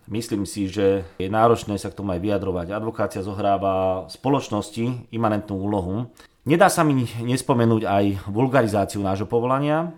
Myslím 0.10 0.50
si, 0.50 0.66
že 0.66 1.06
je 1.22 1.30
náročné 1.30 1.78
sa 1.78 1.94
k 1.94 1.98
tomu 2.02 2.18
aj 2.18 2.22
vyjadrovať. 2.26 2.74
Advokácia 2.74 3.22
zohráva 3.22 4.10
spoločnosti 4.10 5.14
imanentnú 5.14 5.54
úlohu. 5.54 6.10
Nedá 6.50 6.66
sa 6.66 6.82
mi 6.82 7.06
nespomenúť 7.06 7.86
aj 7.86 8.06
vulgarizáciu 8.26 9.06
nášho 9.06 9.30
povolania 9.30 9.94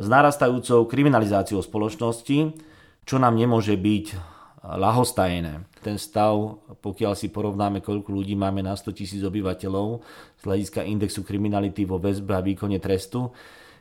s 0.00 0.08
narastajúcou 0.08 0.88
kriminalizáciou 0.88 1.60
spoločnosti, 1.60 2.56
čo 3.04 3.16
nám 3.20 3.36
nemôže 3.36 3.76
byť 3.76 4.16
lahostajné. 4.64 5.68
Ten 5.84 6.00
stav, 6.00 6.64
pokiaľ 6.80 7.12
si 7.12 7.28
porovnáme, 7.28 7.84
koľko 7.84 8.16
ľudí 8.16 8.32
máme 8.32 8.64
na 8.64 8.72
100 8.72 8.96
tisíc 8.96 9.20
obyvateľov 9.20 10.00
z 10.40 10.42
hľadiska 10.44 10.88
indexu 10.88 11.20
kriminality 11.20 11.84
vo 11.84 12.00
väzbe 12.00 12.32
a 12.32 12.40
výkone 12.40 12.80
trestu, 12.80 13.28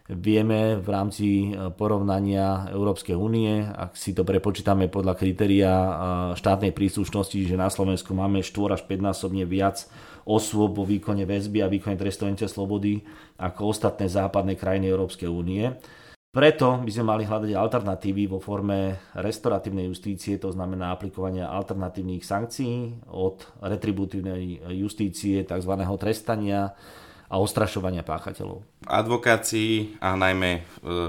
vieme 0.10 0.82
v 0.82 0.88
rámci 0.90 1.28
e, 1.54 1.70
porovnania 1.70 2.66
Európskej 2.74 3.14
únie, 3.14 3.62
ak 3.62 3.94
si 3.94 4.18
to 4.18 4.26
prepočítame 4.26 4.90
podľa 4.90 5.14
kritéria 5.14 5.70
e, 5.70 5.92
štátnej 6.34 6.74
príslušnosti, 6.74 7.46
že 7.46 7.54
na 7.54 7.70
Slovensku 7.70 8.18
máme 8.18 8.42
4 8.42 8.74
až 8.74 8.82
5 8.90 9.06
násobne 9.06 9.46
viac 9.46 9.86
osôb 10.26 10.82
vo 10.82 10.86
výkone 10.86 11.30
väzby 11.30 11.62
a 11.62 11.70
výkone 11.70 11.94
trestovania 11.94 12.50
slobody 12.50 13.06
ako 13.38 13.70
ostatné 13.70 14.10
západné 14.10 14.58
krajiny 14.58 14.90
Európskej 14.90 15.30
únie. 15.30 15.70
Preto 16.30 16.78
by 16.86 16.92
sme 16.94 17.10
mali 17.10 17.24
hľadať 17.26 17.58
alternatívy 17.58 18.30
vo 18.30 18.38
forme 18.38 19.02
restoratívnej 19.18 19.90
justície, 19.90 20.38
to 20.38 20.54
znamená 20.54 20.94
aplikovania 20.94 21.50
alternatívnych 21.50 22.22
sankcií 22.22 23.02
od 23.10 23.42
retributívnej 23.66 24.62
justície, 24.78 25.42
tzv. 25.42 25.74
trestania 25.98 26.78
a 27.30 27.36
ostrašovania 27.38 28.02
páchateľov. 28.02 28.66
V 28.84 28.90
advokácii 28.90 30.02
a 30.02 30.18
najmä 30.18 30.52
e, 30.58 30.62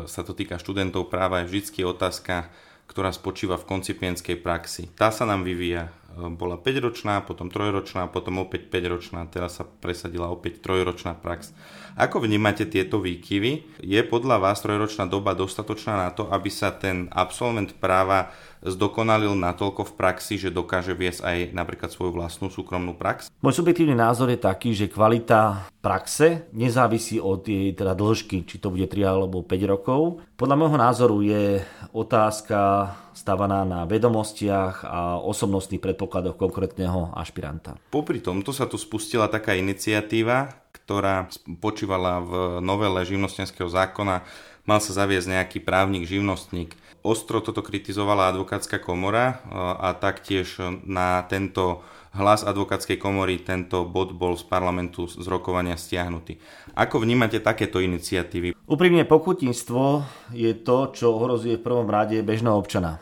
sa 0.04 0.20
to 0.20 0.36
týka 0.36 0.60
študentov 0.60 1.08
práva 1.08 1.42
je 1.42 1.56
vždy 1.56 1.88
otázka, 1.88 2.52
ktorá 2.86 3.08
spočíva 3.10 3.56
v 3.56 3.66
koncipienskej 3.66 4.36
praxi. 4.44 4.92
Tá 4.92 5.08
sa 5.08 5.24
nám 5.24 5.48
vyvíja 5.48 5.88
bola 6.16 6.58
5-ročná, 6.58 7.22
potom 7.22 7.46
3-ročná, 7.46 8.10
potom 8.10 8.42
opäť 8.42 8.66
5-ročná, 8.66 9.30
teraz 9.30 9.62
sa 9.62 9.64
presadila 9.64 10.26
opäť 10.26 10.58
3-ročná 10.58 11.14
prax. 11.14 11.54
Ako 11.94 12.22
vnímate 12.22 12.66
tieto 12.66 12.98
výkyvy? 12.98 13.82
Je 13.84 14.00
podľa 14.02 14.42
vás 14.42 14.58
3-ročná 14.60 15.06
doba 15.06 15.38
dostatočná 15.38 16.08
na 16.08 16.10
to, 16.10 16.26
aby 16.28 16.50
sa 16.50 16.74
ten 16.74 17.06
absolvent 17.14 17.78
práva 17.78 18.34
zdokonalil 18.60 19.32
natoľko 19.36 19.88
v 19.88 19.96
praxi, 19.96 20.34
že 20.36 20.52
dokáže 20.52 20.92
viesť 20.92 21.20
aj 21.24 21.36
napríklad 21.56 21.90
svoju 21.90 22.12
vlastnú 22.12 22.52
súkromnú 22.52 22.96
prax? 22.96 23.32
Môj 23.40 23.60
subjektívny 23.60 23.96
názor 23.96 24.28
je 24.28 24.40
taký, 24.40 24.76
že 24.76 24.92
kvalita 24.92 25.68
praxe 25.80 26.48
nezávisí 26.52 27.16
od 27.16 27.44
jej 27.44 27.72
teda 27.72 27.96
dĺžky, 27.96 28.44
či 28.44 28.60
to 28.60 28.68
bude 28.68 28.84
3 28.84 29.00
alebo 29.04 29.40
5 29.40 29.72
rokov. 29.72 30.20
Podľa 30.36 30.56
môjho 30.56 30.78
názoru 30.78 31.16
je 31.24 31.64
otázka 31.96 32.92
stavaná 33.16 33.64
na 33.64 33.84
vedomostiach 33.84 34.84
a 34.86 35.00
osobnostných 35.20 35.82
predpokladoch 35.82 36.36
konkrétneho 36.36 37.12
ašpiranta. 37.16 37.76
Popri 37.92 38.20
tomto 38.20 38.52
sa 38.52 38.68
tu 38.68 38.80
spustila 38.80 39.28
taká 39.28 39.56
iniciatíva, 39.56 40.56
ktorá 40.72 41.28
počívala 41.60 42.22
v 42.22 42.32
novele 42.64 43.02
živnostenského 43.04 43.68
zákona, 43.68 44.22
mal 44.68 44.78
sa 44.78 44.92
zaviesť 44.94 45.28
nejaký 45.32 45.58
právnik, 45.64 46.06
živnostník. 46.06 46.76
Ostro 47.00 47.40
toto 47.40 47.64
kritizovala 47.64 48.28
advokátska 48.28 48.76
komora 48.76 49.40
a 49.80 49.96
taktiež 49.96 50.60
na 50.84 51.24
tento 51.24 51.80
hlas 52.12 52.42
advokátskej 52.42 53.00
komory 53.00 53.40
tento 53.40 53.86
bod 53.86 54.12
bol 54.12 54.36
z 54.36 54.44
parlamentu 54.44 55.06
z 55.06 55.24
rokovania 55.24 55.78
stiahnutý. 55.78 56.36
Ako 56.76 57.00
vnímate 57.00 57.40
takéto 57.40 57.80
iniciatívy? 57.80 58.52
Úprimne 58.68 59.08
pokutinstvo 59.08 60.04
je 60.34 60.52
to, 60.60 60.92
čo 60.92 61.16
ohrozuje 61.16 61.56
v 61.56 61.64
prvom 61.64 61.88
rade 61.88 62.20
bežného 62.20 62.58
občana 62.58 63.00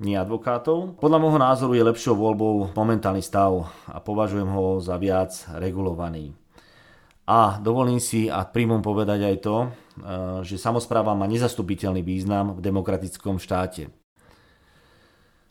nie 0.00 0.16
advokátov. 0.16 0.96
Podľa 0.96 1.18
môjho 1.20 1.38
názoru 1.38 1.72
je 1.76 1.84
lepšou 1.84 2.16
voľbou 2.16 2.72
momentálny 2.72 3.20
stav 3.20 3.68
a 3.84 4.00
považujem 4.00 4.48
ho 4.48 4.80
za 4.80 4.96
viac 4.96 5.32
regulovaný. 5.60 6.32
A 7.28 7.60
dovolím 7.62 8.00
si 8.02 8.26
a 8.26 8.42
príjmom 8.42 8.82
povedať 8.82 9.20
aj 9.22 9.36
to, 9.44 9.56
e, 9.62 9.68
že 10.46 10.56
samozpráva 10.56 11.12
má 11.16 11.28
nezastupiteľný 11.28 12.00
význam 12.00 12.56
v 12.56 12.60
demokratickom 12.64 13.38
štáte. 13.38 13.92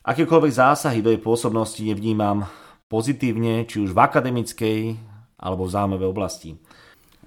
Akékoľvek 0.03 0.53
zásahy 0.53 0.99
do 1.03 1.11
jej 1.11 1.21
pôsobnosti 1.21 1.79
nevnímam 1.83 2.47
pozitívne, 2.89 3.67
či 3.69 3.83
už 3.83 3.93
v 3.93 3.99
akademickej 3.99 4.79
alebo 5.37 5.69
v 5.69 5.73
záujmovej 5.75 6.07
oblasti. 6.09 6.49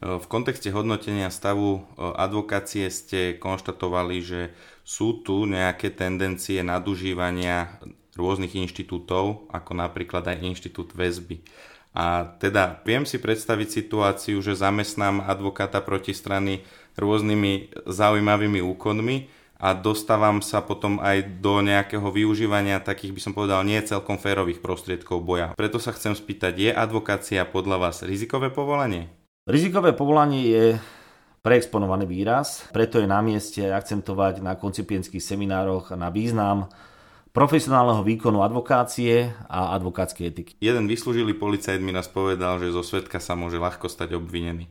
V 0.03 0.27
kontexte 0.27 0.67
hodnotenia 0.75 1.31
stavu 1.31 1.79
e, 1.79 1.81
advokácie 2.19 2.91
ste 2.91 3.39
konštatovali, 3.39 4.19
že 4.19 4.41
sú 4.83 5.23
tu 5.23 5.47
nejaké 5.47 5.95
tendencie 5.95 6.59
nadužívania 6.67 7.79
rôznych 8.19 8.59
inštitútov, 8.59 9.47
ako 9.55 9.79
napríklad 9.79 10.27
aj 10.27 10.43
inštitút 10.43 10.91
väzby. 10.99 11.47
A 11.95 12.35
teda 12.41 12.83
viem 12.83 13.07
si 13.07 13.23
predstaviť 13.23 13.69
situáciu, 13.69 14.43
že 14.43 14.59
zamestnám 14.59 15.23
advokáta 15.23 15.79
protistrany 15.79 16.67
rôznymi 16.97 17.85
zaujímavými 17.89 18.61
úkonmi, 18.61 19.43
a 19.63 19.79
dostávam 19.79 20.43
sa 20.43 20.59
potom 20.59 20.99
aj 20.99 21.39
do 21.39 21.63
nejakého 21.63 22.11
využívania 22.11 22.83
takých, 22.83 23.15
by 23.15 23.21
som 23.23 23.31
povedal, 23.31 23.63
nie 23.63 23.79
celkom 23.79 24.19
férových 24.19 24.59
prostriedkov 24.59 25.23
boja. 25.23 25.55
Preto 25.55 25.79
sa 25.79 25.95
chcem 25.95 26.19
spýtať, 26.19 26.59
je 26.59 26.71
advokácia 26.75 27.47
podľa 27.47 27.79
vás 27.79 28.03
rizikové 28.03 28.51
povolanie? 28.51 29.07
Rizikové 29.47 29.95
povolanie 29.95 30.43
je 30.51 30.65
preexponovaný 31.47 32.11
výraz, 32.11 32.67
preto 32.75 32.99
je 32.99 33.07
na 33.07 33.23
mieste 33.23 33.63
akcentovať 33.63 34.43
na 34.43 34.59
koncipienských 34.59 35.23
seminároch 35.23 35.95
na 35.95 36.11
význam 36.11 36.67
profesionálneho 37.31 38.03
výkonu 38.03 38.43
advokácie 38.43 39.31
a 39.47 39.79
advokátskej 39.79 40.25
etiky. 40.27 40.53
Jeden 40.59 40.91
vyslúžilý 40.91 41.39
policajt 41.39 41.79
mi 41.79 41.95
nás 41.95 42.11
povedal, 42.11 42.59
že 42.59 42.75
zo 42.75 42.83
svetka 42.83 43.23
sa 43.23 43.39
môže 43.39 43.63
ľahko 43.63 43.87
stať 43.87 44.19
obvinený. 44.19 44.67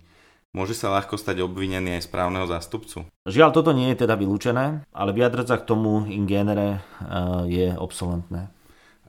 Môže 0.52 0.76
sa 0.76 0.92
ľahko 0.92 1.16
stať 1.16 1.40
obvinený 1.48 1.96
aj 1.96 2.12
správneho 2.12 2.44
zástupcu? 2.44 3.08
Žiaľ, 3.24 3.50
toto 3.56 3.72
nie 3.72 3.88
je 3.96 4.04
teda 4.04 4.20
vylúčené, 4.20 4.84
ale 4.92 5.16
vyjadrať 5.16 5.48
sa 5.48 5.56
k 5.56 5.68
tomu 5.68 6.04
in 6.12 6.28
genere 6.28 6.80
eh, 6.80 7.48
je 7.48 7.68
obsolentné. 7.80 8.52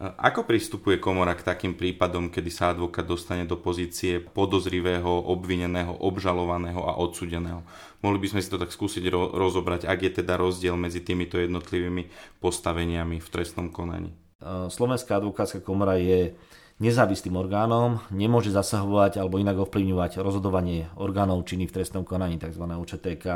Ako 0.02 0.42
pristupuje 0.42 0.99
komora 0.99 1.30
k 1.38 1.46
takým 1.46 1.78
prípadom, 1.78 2.26
kedy 2.26 2.50
sa 2.50 2.75
advokát 2.75 3.06
dostane 3.06 3.46
do 3.46 3.54
pozície 3.54 4.18
podozrivého, 4.18 5.06
obvineného, 5.06 5.94
obžalovaného 5.94 6.82
a 6.82 6.99
odsudeného? 6.99 7.62
Mohli 8.02 8.18
by 8.26 8.28
sme 8.34 8.40
si 8.42 8.50
to 8.50 8.58
tak 8.58 8.75
skúsiť 8.75 9.06
ro- 9.14 9.30
rozobrať, 9.30 9.87
ak 9.87 9.99
je 10.02 10.11
teda 10.18 10.34
rozdiel 10.34 10.75
medzi 10.75 11.06
týmito 11.06 11.38
jednotlivými 11.38 12.11
postaveniami 12.42 13.22
v 13.22 13.28
trestnom 13.30 13.70
konaní. 13.70 14.11
Eh, 14.42 14.66
Slovenská 14.70 15.22
advokátska 15.22 15.62
komora 15.62 15.94
je 16.02 16.34
nezávislým 16.82 17.38
orgánom, 17.38 18.02
nemôže 18.10 18.50
zasahovať 18.50 19.22
alebo 19.22 19.38
inak 19.38 19.62
ovplyvňovať 19.62 20.18
rozhodovanie 20.18 20.90
orgánov 20.98 21.46
činných 21.46 21.70
v 21.70 21.76
trestnom 21.78 22.02
konaní, 22.02 22.42
tzv. 22.42 22.66
ČTK. 22.66 23.26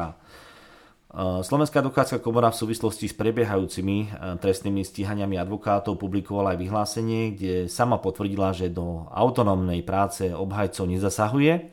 Slovenská 1.17 1.81
advokátska 1.81 2.19
komora 2.21 2.53
v 2.53 2.61
súvislosti 2.61 3.09
s 3.09 3.17
prebiehajúcimi 3.17 3.97
e, 4.05 4.07
trestnými 4.37 4.85
stíhaniami 4.85 5.41
advokátov 5.41 5.97
publikovala 5.97 6.53
aj 6.53 6.59
vyhlásenie, 6.61 7.23
kde 7.33 7.55
sama 7.73 7.97
potvrdila, 7.97 8.53
že 8.53 8.69
do 8.69 9.09
autonómnej 9.09 9.81
práce 9.81 10.29
obhajcov 10.29 10.85
nezasahuje, 10.85 11.73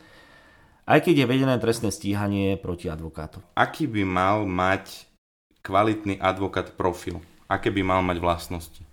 aj 0.88 1.00
keď 1.04 1.26
je 1.26 1.26
vedené 1.28 1.56
trestné 1.60 1.92
stíhanie 1.92 2.56
proti 2.56 2.88
advokátu. 2.88 3.44
Aký 3.58 3.84
by 3.84 4.08
mal 4.08 4.48
mať 4.48 5.12
kvalitný 5.60 6.24
advokát 6.24 6.72
profil? 6.80 7.20
Aké 7.52 7.68
by 7.68 7.84
mal 7.84 8.00
mať 8.00 8.24
vlastnosti? 8.24 8.93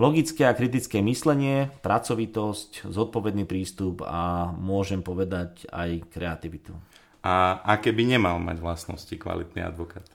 Logické 0.00 0.48
a 0.48 0.56
kritické 0.56 1.04
myslenie, 1.04 1.68
pracovitosť, 1.84 2.88
zodpovedný 2.88 3.44
prístup 3.44 4.00
a 4.00 4.48
môžem 4.48 5.04
povedať 5.04 5.68
aj 5.68 6.08
kreativitu. 6.08 6.72
A 7.20 7.60
aké 7.68 7.92
by 7.92 8.16
nemal 8.16 8.40
mať 8.40 8.64
vlastnosti 8.64 9.12
kvalitný 9.12 9.60
advokát? 9.60 10.08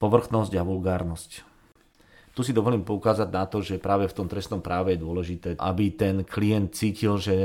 Povrchnosť 0.00 0.56
a 0.56 0.64
vulgárnosť. 0.64 1.44
Tu 2.32 2.40
si 2.40 2.56
dovolím 2.56 2.88
poukázať 2.88 3.28
na 3.28 3.44
to, 3.44 3.60
že 3.60 3.76
práve 3.76 4.08
v 4.08 4.16
tom 4.16 4.32
trestnom 4.32 4.64
práve 4.64 4.96
je 4.96 5.04
dôležité, 5.04 5.60
aby 5.60 5.92
ten 5.92 6.24
klient 6.24 6.72
cítil, 6.72 7.20
že 7.20 7.36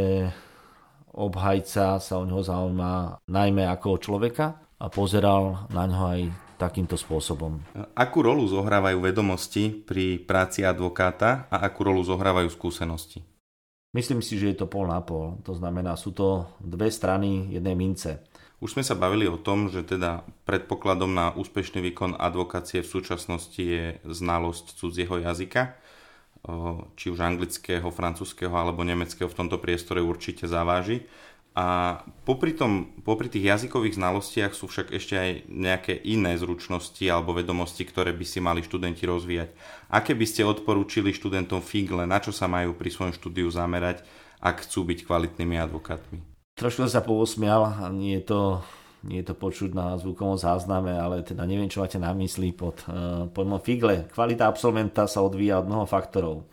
obhajca 1.12 2.00
sa 2.00 2.16
o 2.16 2.24
neho 2.24 2.40
zaujíma 2.40 3.28
najmä 3.28 3.68
ako 3.68 4.00
o 4.00 4.00
človeka 4.00 4.56
a 4.80 4.88
pozeral 4.88 5.68
na 5.68 5.84
ňo 5.84 6.00
aj 6.16 6.22
takýmto 6.62 6.94
spôsobom. 6.94 7.58
Akú 7.98 8.22
rolu 8.22 8.46
zohrávajú 8.46 9.02
vedomosti 9.02 9.74
pri 9.74 10.22
práci 10.22 10.62
advokáta 10.62 11.50
a 11.50 11.66
akú 11.66 11.90
rolu 11.90 12.06
zohrávajú 12.06 12.54
skúsenosti? 12.54 13.26
Myslím 13.92 14.22
si, 14.22 14.38
že 14.38 14.54
je 14.54 14.58
to 14.62 14.72
pol 14.72 14.86
na 14.86 15.02
pol. 15.02 15.42
To 15.44 15.58
znamená, 15.58 15.98
sú 15.98 16.14
to 16.14 16.46
dve 16.62 16.88
strany 16.94 17.52
jednej 17.52 17.76
mince. 17.76 18.24
Už 18.62 18.78
sme 18.78 18.86
sa 18.86 18.94
bavili 18.94 19.26
o 19.26 19.42
tom, 19.42 19.74
že 19.74 19.82
teda 19.82 20.22
predpokladom 20.46 21.10
na 21.10 21.34
úspešný 21.34 21.82
výkon 21.92 22.14
advokácie 22.16 22.86
v 22.86 22.92
súčasnosti 22.94 23.58
je 23.58 23.98
znalosť 24.06 24.78
cudzieho 24.78 25.18
jazyka, 25.18 25.76
či 26.94 27.10
už 27.10 27.20
anglického, 27.20 27.90
francúzského 27.90 28.54
alebo 28.54 28.86
nemeckého 28.86 29.26
v 29.26 29.38
tomto 29.38 29.58
priestore 29.58 30.00
určite 30.06 30.46
zaváži. 30.46 31.10
A 31.52 32.00
popri, 32.24 32.56
tom, 32.56 32.96
popri 33.04 33.28
tých 33.28 33.44
jazykových 33.44 34.00
znalostiach 34.00 34.56
sú 34.56 34.72
však 34.72 34.96
ešte 34.96 35.20
aj 35.20 35.30
nejaké 35.52 35.94
iné 36.08 36.40
zručnosti 36.40 37.04
alebo 37.12 37.36
vedomosti, 37.36 37.84
ktoré 37.84 38.16
by 38.16 38.24
si 38.24 38.40
mali 38.40 38.64
študenti 38.64 39.04
rozvíjať. 39.04 39.52
Aké 39.92 40.16
by 40.16 40.24
ste 40.24 40.48
odporúčili 40.48 41.12
študentom 41.12 41.60
FIGLE, 41.60 42.08
na 42.08 42.24
čo 42.24 42.32
sa 42.32 42.48
majú 42.48 42.72
pri 42.72 42.88
svojom 42.88 43.12
štúdiu 43.12 43.52
zamerať, 43.52 44.08
ak 44.40 44.64
chcú 44.64 44.88
byť 44.96 45.00
kvalitnými 45.04 45.60
advokátmi? 45.60 46.24
Trošku 46.56 46.88
sa 46.88 47.04
pousmial, 47.04 47.92
nie 47.92 48.24
je 48.24 48.32
to, 48.32 48.42
nie 49.04 49.20
je 49.20 49.28
to 49.28 49.36
počuť 49.36 49.76
na 49.76 50.00
zvukovom 50.00 50.40
zázname, 50.40 50.96
ale 50.96 51.20
teda 51.20 51.44
neviem, 51.44 51.68
čo 51.68 51.84
máte 51.84 52.00
na 52.00 52.16
mysli 52.16 52.56
pod 52.56 52.80
uh, 52.88 53.28
pojmom 53.28 53.60
FIGLE. 53.60 54.08
Kvalita 54.08 54.48
absolventa 54.48 55.04
sa 55.04 55.20
odvíja 55.20 55.60
od 55.60 55.68
mnoho 55.68 55.84
faktorov. 55.84 56.48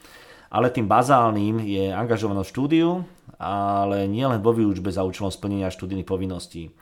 Ale 0.50 0.74
tým 0.74 0.90
bazálnym 0.90 1.62
je 1.62 1.92
angažovanosť 1.92 2.50
štúdiu, 2.50 3.04
ale 3.38 4.10
nielen 4.10 4.42
vo 4.42 4.50
výučbe 4.50 4.90
za 4.90 5.06
účelom 5.06 5.30
splnenia 5.30 5.70
študijných 5.70 6.06
povinností. 6.06 6.74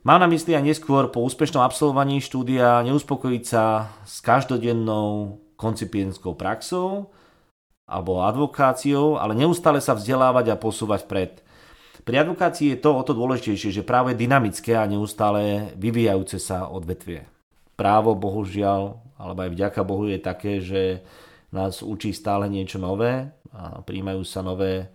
Mám 0.00 0.24
na 0.24 0.28
mysli 0.32 0.56
aj 0.56 0.64
neskôr 0.64 1.12
po 1.12 1.20
úspešnom 1.24 1.60
absolvovaní 1.60 2.24
štúdia 2.24 2.80
neuspokojiť 2.88 3.44
sa 3.44 3.92
s 4.08 4.24
každodennou 4.24 5.36
koncipientskou 5.60 6.36
praxou 6.40 7.12
alebo 7.84 8.24
advokáciou, 8.24 9.20
ale 9.20 9.36
neustále 9.36 9.82
sa 9.82 9.92
vzdelávať 9.92 10.54
a 10.54 10.60
posúvať 10.60 11.04
vpred. 11.04 11.32
Pri 12.06 12.16
advokácii 12.16 12.72
je 12.72 12.78
to 12.80 12.96
o 12.96 13.02
to 13.04 13.12
dôležitejšie, 13.12 13.82
že 13.82 13.84
práve 13.84 14.16
dynamické 14.16 14.72
a 14.72 14.88
neustále 14.88 15.74
vyvíjajúce 15.76 16.40
sa 16.40 16.70
odvetvie. 16.72 17.28
Právo, 17.76 18.16
bohužiaľ, 18.16 18.96
alebo 19.20 19.44
aj 19.44 19.50
vďaka 19.52 19.80
Bohu 19.84 20.08
je 20.08 20.18
také, 20.20 20.64
že 20.64 21.04
nás 21.52 21.84
učí 21.84 22.16
stále 22.16 22.48
niečo 22.48 22.80
nové 22.80 23.28
a 23.52 23.84
príjmajú 23.84 24.22
sa 24.24 24.40
nové 24.40 24.88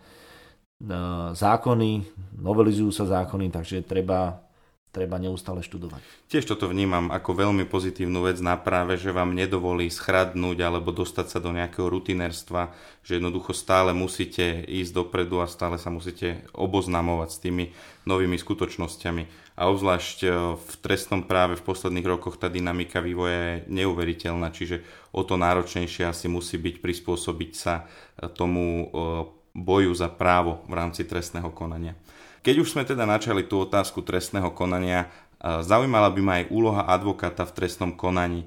zákony, 1.36 2.03
novelizujú 2.36 2.91
sa 2.91 3.08
zákony, 3.08 3.48
takže 3.48 3.79
treba, 3.88 4.44
treba 4.91 5.15
neustále 5.15 5.63
študovať. 5.63 6.03
Tiež 6.27 6.44
toto 6.51 6.67
vnímam 6.67 7.12
ako 7.15 7.48
veľmi 7.48 7.63
pozitívnu 7.63 8.27
vec 8.27 8.44
na 8.44 8.60
práve, 8.60 9.00
že 9.00 9.15
vám 9.15 9.32
nedovolí 9.32 9.88
schradnúť 9.88 10.58
alebo 10.60 10.91
dostať 10.91 11.27
sa 11.32 11.39
do 11.39 11.55
nejakého 11.55 11.88
rutinerstva, 11.88 12.75
že 13.08 13.20
jednoducho 13.20 13.55
stále 13.55 13.96
musíte 13.96 14.67
ísť 14.67 14.91
dopredu 14.91 15.39
a 15.39 15.48
stále 15.48 15.79
sa 15.79 15.88
musíte 15.88 16.44
oboznamovať 16.51 17.29
s 17.32 17.41
tými 17.44 17.65
novými 18.03 18.36
skutočnosťami. 18.36 19.48
A 19.55 19.72
obzvlášť 19.72 20.17
e, 20.27 20.29
v 20.60 20.74
trestnom 20.84 21.24
práve 21.24 21.55
v 21.55 21.63
posledných 21.63 22.03
rokoch 22.03 22.36
tá 22.36 22.51
dynamika 22.51 23.00
vývoja 23.00 23.63
je 23.63 23.72
neuveriteľná, 23.72 24.51
čiže 24.51 24.84
o 25.15 25.24
to 25.24 25.39
náročnejšie 25.39 26.03
asi 26.03 26.27
musí 26.27 26.60
byť 26.60 26.84
prispôsobiť 26.84 27.51
sa 27.55 27.88
e, 28.20 28.27
tomu 28.27 28.84
e, 28.84 28.86
boju 29.55 29.95
za 29.95 30.12
právo 30.12 30.59
v 30.67 30.75
rámci 30.75 31.07
trestného 31.07 31.47
konania. 31.55 31.95
Keď 32.43 32.55
už 32.59 32.75
sme 32.75 32.83
teda 32.83 33.07
načali 33.07 33.47
tú 33.47 33.63
otázku 33.63 34.03
trestného 34.03 34.51
konania, 34.51 35.07
zaujímala 35.41 36.12
by 36.12 36.21
ma 36.21 36.33
aj 36.43 36.51
úloha 36.51 36.83
advokáta 36.91 37.47
v 37.47 37.55
trestnom 37.55 37.95
konaní. 37.95 38.45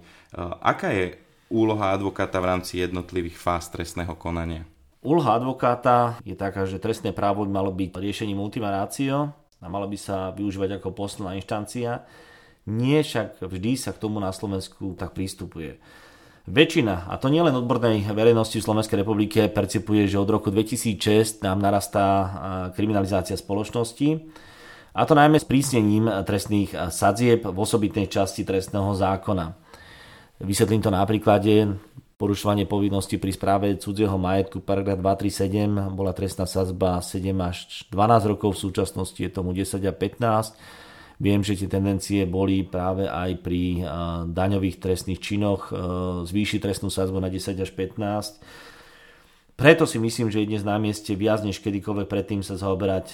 Aká 0.61 0.93
je 0.93 1.17
úloha 1.49 1.97
advokáta 1.97 2.39
v 2.39 2.49
rámci 2.53 2.79
jednotlivých 2.79 3.41
fáz 3.41 3.73
trestného 3.73 4.13
konania? 4.21 4.69
Úloha 5.01 5.35
advokáta 5.35 6.21
je 6.27 6.37
taká, 6.37 6.69
že 6.69 6.83
trestné 6.83 7.17
právo 7.17 7.49
by 7.49 7.51
malo 7.51 7.73
byť 7.73 7.97
riešením 7.97 8.37
ultima 8.37 8.69
ratio 8.69 9.33
a 9.59 9.67
malo 9.67 9.89
by 9.89 9.97
sa 9.97 10.35
využívať 10.37 10.79
ako 10.79 10.95
posledná 10.95 11.35
inštancia. 11.39 12.05
Nie 12.69 13.01
však 13.01 13.41
vždy 13.41 13.81
sa 13.81 13.97
k 13.97 14.03
tomu 14.03 14.21
na 14.21 14.29
Slovensku 14.29 14.93
tak 14.99 15.17
prístupuje. 15.17 15.81
Väčšina, 16.49 17.13
a 17.13 17.21
to 17.21 17.29
nielen 17.29 17.53
odbornej 17.61 18.09
verejnosti 18.09 18.57
v 18.57 18.65
Slovenskej 18.65 19.05
republike, 19.05 19.53
percipuje, 19.53 20.09
že 20.09 20.17
od 20.17 20.33
roku 20.33 20.49
2006 20.49 21.45
nám 21.45 21.61
narastá 21.61 22.09
kriminalizácia 22.73 23.37
spoločnosti. 23.37 24.33
A 24.97 25.05
to 25.05 25.13
najmä 25.13 25.37
s 25.37 25.45
prísnením 25.45 26.09
trestných 26.25 26.73
sadzieb 26.89 27.45
v 27.45 27.53
osobitnej 27.53 28.09
časti 28.09 28.49
trestného 28.49 28.97
zákona. 28.97 29.53
Vysvetlím 30.41 30.81
to 30.81 30.89
na 30.89 31.05
príklade. 31.05 31.77
Porušovanie 32.17 32.65
povinnosti 32.65 33.21
pri 33.21 33.31
správe 33.31 33.77
cudzieho 33.77 34.17
majetku, 34.17 34.65
paragraf 34.65 34.99
237, 34.99 35.93
bola 35.93 36.17
trestná 36.17 36.49
sadzba 36.49 37.05
7 37.05 37.29
až 37.45 37.87
12 37.93 38.25
rokov, 38.25 38.57
v 38.57 38.63
súčasnosti 38.73 39.21
je 39.21 39.31
tomu 39.31 39.53
10 39.53 39.85
a 39.85 39.93
15 39.93 40.88
Viem, 41.19 41.43
že 41.43 41.59
tie 41.59 41.67
tendencie 41.67 42.23
boli 42.31 42.63
práve 42.63 43.11
aj 43.11 43.43
pri 43.43 43.83
daňových 44.31 44.79
trestných 44.79 45.19
činoch 45.19 45.75
zvýšiť 46.23 46.63
trestnú 46.63 46.95
sázbu 46.95 47.19
na 47.19 47.27
10 47.27 47.59
až 47.59 47.71
15. 47.75 49.59
Preto 49.59 49.83
si 49.91 49.99
myslím, 49.99 50.31
že 50.31 50.47
je 50.47 50.51
dnes 50.55 50.63
na 50.63 50.79
mieste 50.79 51.19
viac 51.19 51.43
než 51.43 51.59
kedykoľvek 51.59 52.07
predtým 52.07 52.47
sa 52.47 52.55
zaoberať 52.55 53.11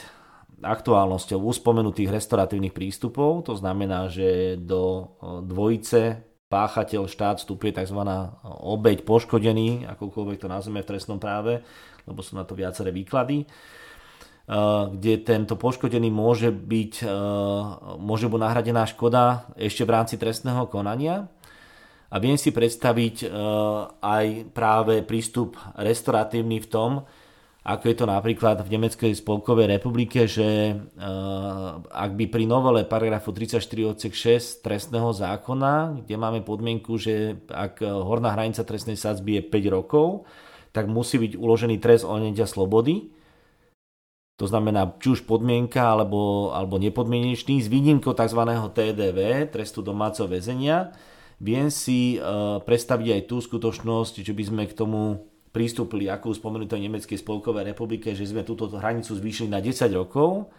aktuálnosťou 0.60 1.40
uspomenutých 1.48 2.12
restoratívnych 2.12 2.76
prístupov. 2.76 3.48
To 3.48 3.56
znamená, 3.56 4.12
že 4.12 4.60
do 4.60 5.16
dvojice 5.40 6.20
páchateľ 6.52 7.08
štát 7.08 7.40
vstupuje 7.40 7.72
tzv. 7.72 8.00
obeď 8.44 9.08
poškodený, 9.08 9.88
akokoľvek 9.96 10.44
to 10.44 10.48
nazveme 10.52 10.84
v 10.84 10.88
trestnom 10.92 11.16
práve, 11.16 11.64
lebo 12.04 12.20
sú 12.20 12.36
na 12.36 12.44
to 12.44 12.52
viaceré 12.52 12.92
výklady. 12.92 13.48
Eh, 14.44 14.84
kde 14.92 15.24
tento 15.24 15.56
poškodený 15.56 16.12
môže 16.12 16.52
byť, 16.52 16.94
eh, 17.00 17.08
môže 17.96 18.28
byť 18.28 18.40
nahradená 18.44 18.84
škoda 18.84 19.48
ešte 19.56 19.88
v 19.88 19.94
rámci 19.96 20.20
trestného 20.20 20.68
konania. 20.68 21.32
A 22.12 22.20
viem 22.20 22.36
si 22.36 22.52
predstaviť 22.52 23.24
eh, 23.24 23.28
aj 24.04 24.52
práve 24.52 25.00
prístup 25.00 25.56
restoratívny 25.80 26.60
v 26.60 26.68
tom, 26.68 26.90
ako 27.64 27.84
je 27.88 27.96
to 27.96 28.04
napríklad 28.04 28.60
v 28.60 28.76
Nemeckej 28.76 29.16
spolkovej 29.16 29.80
republike, 29.80 30.28
že 30.28 30.76
ak 31.88 32.12
by 32.12 32.28
pri 32.28 32.44
novele 32.44 32.84
paragrafu 32.84 33.32
34 33.32 33.88
odsek 33.88 34.12
6 34.12 34.60
trestného 34.60 35.08
zákona, 35.16 36.04
kde 36.04 36.16
máme 36.20 36.44
podmienku, 36.44 37.00
že 37.00 37.40
ak 37.48 37.80
horná 37.80 38.36
hranica 38.36 38.68
trestnej 38.68 39.00
sadzby 39.00 39.40
je 39.40 39.48
5 39.48 39.80
rokov, 39.80 40.28
tak 40.76 40.92
musí 40.92 41.16
byť 41.16 41.40
uložený 41.40 41.80
trest 41.80 42.04
odňatia 42.04 42.44
slobody 42.44 43.08
to 44.34 44.50
znamená 44.50 44.98
či 44.98 45.14
už 45.14 45.30
podmienka 45.30 45.94
alebo, 45.94 46.50
alebo 46.50 46.82
nepodmienečný, 46.82 47.62
s 47.62 47.70
výnimkou 47.70 48.18
tzv. 48.18 48.42
TDV, 48.74 49.46
trestu 49.54 49.78
domáceho 49.78 50.26
väzenia. 50.26 50.90
Viem 51.38 51.70
si 51.70 52.18
uh, 52.18 52.58
predstaviť 52.62 53.08
aj 53.14 53.22
tú 53.30 53.38
skutočnosť, 53.38 54.26
že 54.26 54.32
by 54.34 54.42
sme 54.42 54.62
k 54.66 54.74
tomu 54.74 55.22
pristúpili, 55.54 56.10
ako 56.10 56.34
už 56.34 56.42
spomenutej 56.42 56.82
Nemeckej 56.82 57.22
spolkovej 57.22 57.70
republike, 57.70 58.10
že 58.10 58.26
sme 58.26 58.42
túto 58.42 58.66
hranicu 58.74 59.14
zvýšili 59.14 59.54
na 59.54 59.62
10 59.62 59.86
rokov. 59.94 60.50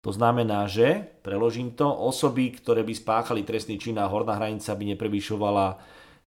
To 0.00 0.10
znamená, 0.16 0.64
že, 0.64 1.20
preložím 1.20 1.76
to, 1.76 1.84
osoby, 1.84 2.56
ktoré 2.56 2.80
by 2.80 2.96
spáchali 2.96 3.44
trestný 3.44 3.76
čin 3.76 4.00
a 4.00 4.08
horná 4.08 4.40
hranica 4.40 4.72
by 4.72 4.96
neprevyšovala 4.96 5.66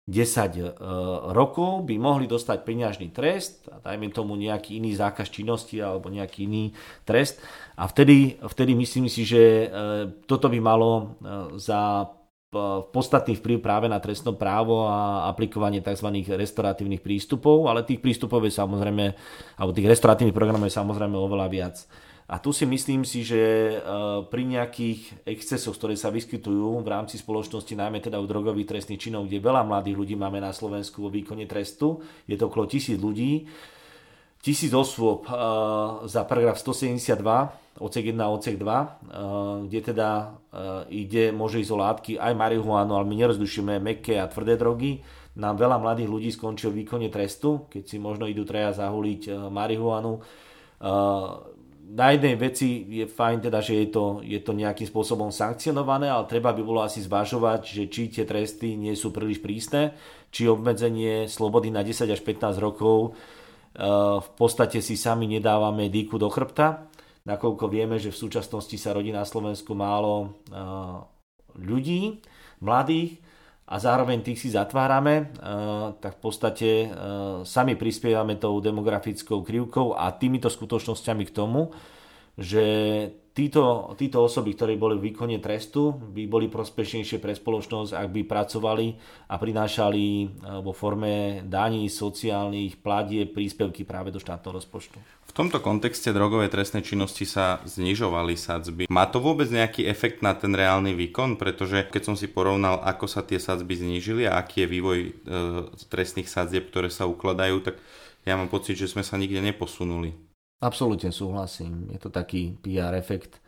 10 0.06 0.62
e, 0.62 0.70
rokov 1.34 1.90
by 1.90 1.98
mohli 1.98 2.30
dostať 2.30 2.62
peňažný 2.62 3.10
trest 3.10 3.66
a 3.74 3.82
dajme 3.82 4.14
tomu 4.14 4.38
nejaký 4.38 4.78
iný 4.78 4.94
zákaz 4.94 5.34
činnosti 5.34 5.82
alebo 5.82 6.14
nejaký 6.14 6.46
iný 6.46 6.78
trest 7.10 7.42
a 7.74 7.90
vtedy, 7.90 8.38
vtedy 8.38 8.78
myslím 8.78 9.10
si, 9.10 9.26
že 9.26 9.42
e, 9.42 9.68
toto 10.30 10.46
by 10.46 10.60
malo 10.62 10.92
e, 10.94 11.04
za 11.58 12.06
podstatný 12.94 13.36
vplyv 13.36 13.60
práve 13.60 13.92
na 13.92 14.00
trestné 14.00 14.32
právo 14.32 14.88
a 14.88 15.28
aplikovanie 15.28 15.84
tzv. 15.84 16.08
restoratívnych 16.24 17.04
prístupov, 17.04 17.68
ale 17.68 17.84
tých 17.84 18.00
prístupov 18.00 18.48
je 18.48 18.54
samozrejme, 18.56 19.06
alebo 19.60 19.76
tých 19.76 19.90
restoratívnych 19.92 20.36
programov 20.36 20.72
je 20.72 20.80
samozrejme 20.80 21.16
oveľa 21.20 21.48
viac. 21.52 21.76
A 22.26 22.42
tu 22.42 22.50
si 22.50 22.66
myslím 22.66 23.06
si, 23.06 23.22
že 23.22 23.38
e, 23.38 23.74
pri 24.34 24.44
nejakých 24.50 25.30
excesoch, 25.30 25.78
ktoré 25.78 25.94
sa 25.94 26.10
vyskytujú 26.10 26.82
v 26.82 26.88
rámci 26.90 27.22
spoločnosti, 27.22 27.78
najmä 27.78 28.02
teda 28.02 28.18
u 28.18 28.26
drogových 28.26 28.74
trestných 28.74 28.98
činov, 28.98 29.30
kde 29.30 29.46
veľa 29.46 29.62
mladých 29.62 29.94
ľudí 29.94 30.16
máme 30.18 30.42
na 30.42 30.50
Slovensku 30.50 31.06
vo 31.06 31.14
výkone 31.14 31.46
trestu, 31.46 32.02
je 32.26 32.34
to 32.34 32.50
okolo 32.50 32.66
tisíc 32.66 32.98
ľudí, 32.98 33.46
tisíc 34.42 34.74
osôb 34.74 35.30
e, 35.30 35.38
za 36.10 36.26
paragraf 36.26 36.58
172, 36.58 37.22
odsek 37.78 38.10
1 38.10 38.18
a 38.18 38.34
odsek 38.34 38.58
2, 38.58 38.74
e, 38.74 38.88
kde 39.70 39.80
teda 39.94 40.10
ide, 40.90 41.30
môže 41.30 41.62
ísť 41.62 41.72
o 41.76 41.78
látky 41.78 42.12
aj 42.18 42.34
marihuánu, 42.34 42.90
ale 42.98 43.06
my 43.06 43.22
nerozlišujeme 43.22 43.78
meké 43.78 44.18
a 44.18 44.26
tvrdé 44.26 44.58
drogy. 44.58 45.06
Nám 45.38 45.62
veľa 45.62 45.78
mladých 45.78 46.10
ľudí 46.10 46.30
skončil 46.34 46.74
výkone 46.74 47.14
trestu, 47.14 47.70
keď 47.70 47.84
si 47.86 48.02
možno 48.02 48.26
idú 48.26 48.48
treja 48.50 48.74
zahuliť 48.74 49.52
marihuánu 49.52 50.26
na 51.86 52.12
jednej 52.12 52.34
veci 52.34 52.82
je 52.90 53.06
fajn 53.06 53.46
teda, 53.46 53.62
že 53.62 53.86
je 53.86 53.88
to, 53.94 54.26
je 54.26 54.40
to 54.42 54.58
nejakým 54.58 54.90
spôsobom 54.90 55.30
sankcionované, 55.30 56.10
ale 56.10 56.26
treba 56.26 56.50
by 56.50 56.66
bolo 56.66 56.82
asi 56.82 57.06
zvažovať, 57.06 57.62
že 57.62 57.84
či 57.92 58.10
tie 58.10 58.26
tresty 58.26 58.74
nie 58.74 58.98
sú 58.98 59.14
príliš 59.14 59.38
prísne, 59.44 59.94
či 60.34 60.50
obmedzenie 60.50 61.30
slobody 61.30 61.70
na 61.70 61.86
10 61.86 62.10
až 62.10 62.22
15 62.26 62.58
rokov 62.58 62.98
e, 63.06 63.10
v 64.18 64.30
podstate 64.34 64.82
si 64.82 64.98
sami 64.98 65.30
nedávame 65.30 65.88
dýku 65.94 66.18
do 66.18 66.28
chrbta, 66.28 66.90
nakoľko 67.30 67.70
vieme, 67.70 68.02
že 68.02 68.10
v 68.10 68.18
súčasnosti 68.18 68.76
sa 68.82 68.98
rodí 68.98 69.14
na 69.14 69.24
Slovensku 69.24 69.78
málo 69.78 70.42
e, 70.50 70.58
ľudí, 71.62 72.20
mladých, 72.66 73.22
a 73.66 73.76
zároveň 73.82 74.22
tých 74.22 74.38
si 74.46 74.50
zatvárame, 74.54 75.16
e, 75.18 75.26
tak 75.98 76.18
v 76.18 76.22
podstate 76.22 76.70
e, 76.86 76.88
sami 77.42 77.74
prispievame 77.74 78.38
tou 78.38 78.62
demografickou 78.62 79.42
krivkou 79.42 79.98
a 79.98 80.14
týmito 80.14 80.54
skutočnosťami 80.54 81.24
k 81.26 81.34
tomu, 81.34 81.74
že 82.38 82.66
títo, 83.36 83.92
títo 84.00 84.24
osoby, 84.24 84.56
ktoré 84.56 84.80
boli 84.80 84.96
v 84.96 85.12
výkone 85.12 85.38
trestu, 85.44 85.92
by 85.92 86.24
boli 86.26 86.48
prospešnejšie 86.48 87.20
pre 87.20 87.36
spoločnosť, 87.36 87.92
ak 87.92 88.10
by 88.10 88.22
pracovali 88.24 88.88
a 89.28 89.36
prinášali 89.36 90.04
eh, 90.04 90.28
vo 90.64 90.72
forme 90.72 91.44
daní, 91.44 91.92
sociálnych, 91.92 92.80
pladie, 92.80 93.28
príspevky 93.28 93.84
práve 93.84 94.16
do 94.16 94.24
štátneho 94.24 94.56
rozpočtu. 94.56 94.98
V 95.28 95.32
tomto 95.36 95.60
kontexte 95.60 96.16
drogovej 96.16 96.48
trestnej 96.48 96.88
činnosti 96.88 97.28
sa 97.28 97.60
znižovali 97.68 98.40
sadzby. 98.40 98.88
Má 98.88 99.04
to 99.12 99.20
vôbec 99.20 99.52
nejaký 99.52 99.84
efekt 99.84 100.24
na 100.24 100.32
ten 100.32 100.56
reálny 100.56 100.96
výkon? 100.96 101.36
Pretože 101.36 101.84
keď 101.92 102.02
som 102.08 102.16
si 102.16 102.32
porovnal, 102.32 102.80
ako 102.80 103.04
sa 103.04 103.20
tie 103.20 103.36
sadzby 103.36 103.76
znížili 103.76 104.24
a 104.24 104.40
aký 104.40 104.64
je 104.64 104.72
vývoj 104.72 105.00
e, 105.04 105.12
trestných 105.92 106.32
sadzieb, 106.32 106.72
ktoré 106.72 106.88
sa 106.88 107.04
ukladajú, 107.04 107.68
tak 107.68 107.76
ja 108.24 108.40
mám 108.40 108.48
pocit, 108.48 108.80
že 108.80 108.88
sme 108.88 109.04
sa 109.04 109.20
nikde 109.20 109.44
neposunuli. 109.44 110.25
Absolútne 110.64 111.12
súhlasím. 111.12 111.92
Je 111.92 112.00
to 112.00 112.08
taký 112.08 112.56
PR 112.64 112.96
efekt, 112.96 113.44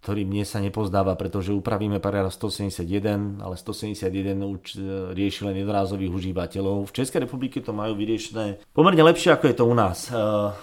ktorý 0.00 0.24
mne 0.24 0.48
sa 0.48 0.64
nepozdáva, 0.64 1.12
pretože 1.16 1.52
upravíme 1.52 2.00
paragraf 2.00 2.32
171, 2.36 3.40
ale 3.40 3.56
171 3.56 4.08
už 4.40 4.60
e, 4.76 4.78
rieši 5.12 5.44
len 5.44 5.60
jednorázových 5.60 6.12
užívateľov. 6.12 6.88
V 6.88 6.96
Českej 6.96 7.28
republike 7.28 7.60
to 7.60 7.76
majú 7.76 7.96
vyriešené 7.96 8.64
pomerne 8.72 9.04
lepšie, 9.04 9.36
ako 9.36 9.44
je 9.52 9.56
to 9.56 9.64
u 9.68 9.76
nás. 9.76 10.08
E, 10.08 10.12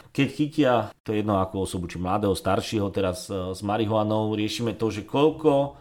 keď 0.10 0.28
chytia, 0.34 0.74
to 1.06 1.14
je 1.14 1.22
jedno 1.22 1.38
ako 1.38 1.70
osobu, 1.70 1.86
či 1.86 2.02
mladého, 2.02 2.34
staršieho, 2.34 2.90
teraz 2.90 3.30
e, 3.30 3.54
s 3.54 3.62
marihuanou, 3.62 4.34
riešime 4.34 4.74
to, 4.74 4.90
že 4.90 5.06
koľko 5.06 5.78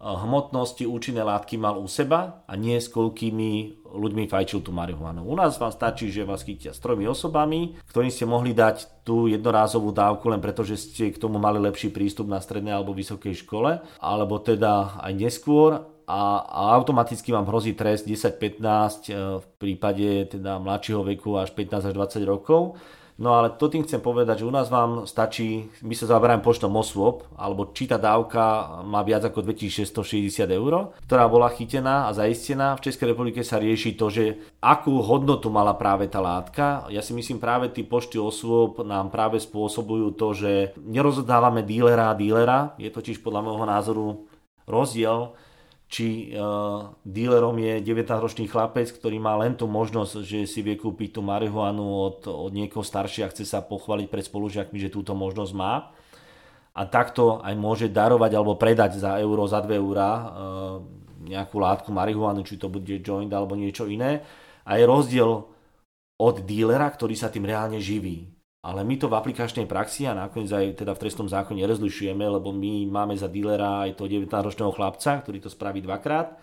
hmotnosti 0.00 0.88
účinné 0.88 1.20
látky 1.20 1.60
mal 1.60 1.76
u 1.76 1.84
seba 1.84 2.40
a 2.48 2.56
nie 2.56 2.80
s 2.80 2.88
koľkými 2.88 3.84
ľuďmi 3.84 4.24
fajčil 4.32 4.64
tú 4.64 4.72
marihuanu. 4.72 5.28
U 5.28 5.36
nás 5.36 5.60
vám 5.60 5.74
stačí, 5.74 6.08
že 6.08 6.24
vás 6.24 6.40
chytia 6.40 6.72
s 6.72 6.80
tromi 6.80 7.04
osobami, 7.04 7.76
ktorým 7.92 8.08
ste 8.08 8.24
mohli 8.24 8.56
dať 8.56 9.04
tú 9.04 9.28
jednorázovú 9.28 9.92
dávku 9.92 10.32
len 10.32 10.40
preto, 10.40 10.64
že 10.64 10.80
ste 10.80 11.12
k 11.12 11.20
tomu 11.20 11.36
mali 11.36 11.60
lepší 11.60 11.92
prístup 11.92 12.32
na 12.32 12.40
strednej 12.40 12.72
alebo 12.72 12.96
vysokej 12.96 13.44
škole, 13.44 13.84
alebo 14.00 14.40
teda 14.40 15.04
aj 15.04 15.12
neskôr 15.12 15.84
a, 16.10 16.22
a 16.42 16.60
automaticky 16.74 17.30
vám 17.30 17.46
hrozí 17.46 17.78
trest 17.78 18.02
10-15 18.08 18.58
e, 19.06 19.38
v 19.38 19.46
prípade 19.62 20.34
teda 20.34 20.58
mladšieho 20.58 21.06
veku 21.06 21.38
až 21.38 21.54
15 21.54 21.86
až 21.86 21.94
20 21.94 22.26
rokov 22.26 22.80
No 23.20 23.36
ale 23.36 23.52
to 23.52 23.68
tým 23.68 23.84
chcem 23.84 24.00
povedať, 24.00 24.40
že 24.40 24.48
u 24.48 24.52
nás 24.52 24.72
vám 24.72 25.04
stačí, 25.04 25.68
my 25.84 25.92
sa 25.92 26.08
zaberáme 26.08 26.40
počtom 26.40 26.72
osôb, 26.72 27.28
alebo 27.36 27.68
či 27.68 27.84
tá 27.84 28.00
dávka 28.00 28.80
má 28.80 29.04
viac 29.04 29.28
ako 29.28 29.44
2660 29.44 30.48
eur, 30.48 30.96
ktorá 31.04 31.28
bola 31.28 31.52
chytená 31.52 32.08
a 32.08 32.16
zaistená. 32.16 32.80
V 32.80 32.88
Českej 32.88 33.12
republike 33.12 33.44
sa 33.44 33.60
rieši 33.60 33.92
to, 33.92 34.08
že 34.08 34.40
akú 34.64 35.04
hodnotu 35.04 35.52
mala 35.52 35.76
práve 35.76 36.08
tá 36.08 36.16
látka. 36.16 36.88
Ja 36.88 37.04
si 37.04 37.12
myslím 37.12 37.36
práve 37.36 37.68
tí 37.68 37.84
počty 37.84 38.16
osôb 38.16 38.80
nám 38.80 39.12
práve 39.12 39.36
spôsobujú 39.36 40.16
to, 40.16 40.32
že 40.32 40.72
nerozdávame 40.80 41.60
dílera 41.60 42.16
a 42.16 42.16
dílera. 42.16 42.72
Je 42.80 42.88
totiž 42.88 43.20
podľa 43.20 43.44
môjho 43.44 43.66
názoru 43.68 44.06
rozdiel 44.64 45.36
či 45.90 46.30
uh, 46.38 46.94
dílerom 47.02 47.58
je 47.58 47.82
19-ročný 47.82 48.46
chlapec, 48.46 48.86
ktorý 48.94 49.18
má 49.18 49.34
len 49.34 49.58
tú 49.58 49.66
možnosť, 49.66 50.22
že 50.22 50.46
si 50.46 50.62
vie 50.62 50.78
kúpiť 50.78 51.18
tú 51.18 51.20
marihuanu 51.20 51.82
od, 51.82 52.30
od 52.30 52.54
niekoho 52.54 52.86
staršia 52.86 53.26
a 53.26 53.32
chce 53.34 53.42
sa 53.42 53.58
pochváliť 53.58 54.06
pred 54.06 54.22
spolužiakmi, 54.22 54.78
že 54.78 54.94
túto 54.94 55.18
možnosť 55.18 55.52
má. 55.58 55.90
A 56.78 56.86
takto 56.86 57.42
aj 57.42 57.58
môže 57.58 57.90
darovať 57.90 58.32
alebo 58.38 58.54
predať 58.54 59.02
za 59.02 59.18
euro, 59.18 59.50
za 59.50 59.58
2 59.58 59.82
eurá 59.82 60.10
uh, 60.14 60.26
nejakú 61.26 61.58
látku 61.58 61.90
marihuanu, 61.90 62.46
či 62.46 62.54
to 62.54 62.70
bude 62.70 63.02
joint 63.02 63.34
alebo 63.34 63.58
niečo 63.58 63.90
iné. 63.90 64.22
A 64.62 64.78
je 64.78 64.86
rozdiel 64.86 65.42
od 66.22 66.36
dílera, 66.46 66.86
ktorý 66.86 67.18
sa 67.18 67.34
tým 67.34 67.50
reálne 67.50 67.82
živí. 67.82 68.39
Ale 68.60 68.84
my 68.84 69.00
to 69.00 69.08
v 69.08 69.16
aplikačnej 69.16 69.64
praxi 69.64 70.04
a 70.04 70.12
nakoniec 70.12 70.52
aj 70.52 70.84
teda 70.84 70.92
v 70.92 71.00
trestnom 71.00 71.24
zákone 71.24 71.64
rozlišujeme, 71.64 72.20
lebo 72.20 72.52
my 72.52 72.92
máme 72.92 73.16
za 73.16 73.24
dílera 73.24 73.88
aj 73.88 73.96
toho 73.96 74.12
19-ročného 74.20 74.76
chlapca, 74.76 75.24
ktorý 75.24 75.40
to 75.40 75.48
spraví 75.48 75.80
dvakrát, 75.80 76.36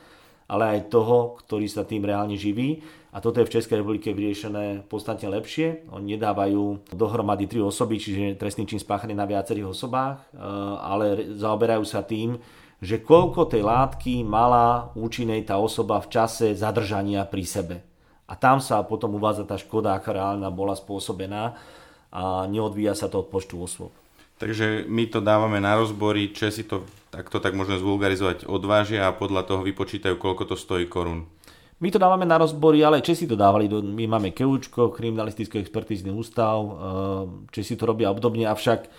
ale 0.49 0.63
aj 0.81 0.89
toho, 0.89 1.37
ktorý 1.45 1.69
sa 1.69 1.85
tým 1.85 2.01
reálne 2.01 2.33
živí. 2.33 2.81
A 3.13 3.21
toto 3.21 3.37
je 3.37 3.45
v 3.45 3.53
Českej 3.53 3.85
republike 3.85 4.17
vyriešené 4.17 4.89
podstatne 4.89 5.29
lepšie. 5.29 5.85
Oni 5.93 6.17
nedávajú 6.17 6.89
dohromady 6.89 7.45
tri 7.45 7.61
osoby, 7.61 8.01
čiže 8.01 8.33
trestný 8.41 8.65
čin 8.65 8.81
spáchaný 8.81 9.13
na 9.13 9.29
viacerých 9.29 9.69
osobách, 9.69 10.17
eh, 10.17 10.41
ale 10.81 11.37
zaoberajú 11.37 11.85
sa 11.85 12.01
tým, 12.01 12.41
že 12.81 12.97
koľko 12.97 13.45
tej 13.45 13.61
látky 13.61 14.25
mala 14.25 14.89
účinnej 14.97 15.45
tá 15.45 15.61
osoba 15.61 16.01
v 16.01 16.09
čase 16.09 16.57
zadržania 16.57 17.29
pri 17.29 17.45
sebe. 17.45 17.75
A 18.25 18.33
tam 18.33 18.57
sa 18.57 18.81
potom 18.81 19.13
uvádza 19.17 19.45
tá 19.45 19.57
škoda, 19.57 19.93
aká 19.93 20.17
reálna 20.17 20.49
bola 20.49 20.73
spôsobená 20.73 21.57
a 22.17 22.49
neodvíja 22.49 22.97
sa 22.97 23.05
to 23.05 23.21
od 23.21 23.29
počtu 23.29 23.61
osôb. 23.61 23.93
Takže 24.41 24.85
my 24.89 25.09
to 25.09 25.21
dávame 25.21 25.61
na 25.61 25.77
rozbory, 25.77 26.29
si 26.33 26.65
to 26.65 26.85
takto 27.13 27.41
tak 27.41 27.53
možno 27.57 27.77
zvulgarizovať 27.77 28.45
odvážia 28.45 29.09
a 29.09 29.13
podľa 29.13 29.45
toho 29.45 29.61
vypočítajú, 29.65 30.17
koľko 30.17 30.53
to 30.53 30.55
stojí 30.57 30.89
korún. 30.89 31.29
My 31.77 31.93
to 31.93 32.01
dávame 32.01 32.25
na 32.25 32.41
rozbory, 32.41 32.81
ale 32.81 33.05
Česi 33.05 33.29
to 33.29 33.37
dávali, 33.37 33.69
my 33.69 34.09
máme 34.09 34.33
Keučko, 34.33 34.89
kriminalistický 34.89 35.61
expertízny 35.61 36.09
ústav, 36.09 36.57
eh, 36.57 36.73
Česi 37.53 37.77
to 37.77 37.85
robia 37.85 38.09
obdobne, 38.09 38.49
avšak 38.49 38.89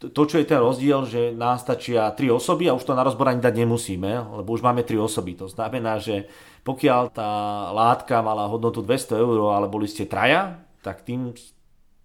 to, 0.00 0.22
čo 0.24 0.40
je 0.40 0.48
ten 0.48 0.56
rozdiel, 0.56 1.04
že 1.04 1.36
nás 1.36 1.60
stačia 1.60 2.08
tri 2.16 2.32
osoby 2.32 2.66
a 2.66 2.74
už 2.74 2.88
to 2.88 2.96
na 2.96 3.04
rozbor 3.04 3.28
ani 3.28 3.44
dať 3.44 3.52
nemusíme, 3.52 4.40
lebo 4.40 4.56
už 4.56 4.64
máme 4.64 4.80
tri 4.80 4.96
osoby. 4.96 5.36
To 5.36 5.46
znamená, 5.46 6.00
že 6.00 6.24
pokiaľ 6.64 7.12
tá 7.12 7.30
látka 7.68 8.24
mala 8.24 8.48
hodnotu 8.48 8.80
200 8.80 9.20
eur, 9.20 9.52
ale 9.52 9.68
boli 9.68 9.84
ste 9.84 10.08
traja, 10.08 10.56
tak 10.80 11.04
tým 11.04 11.36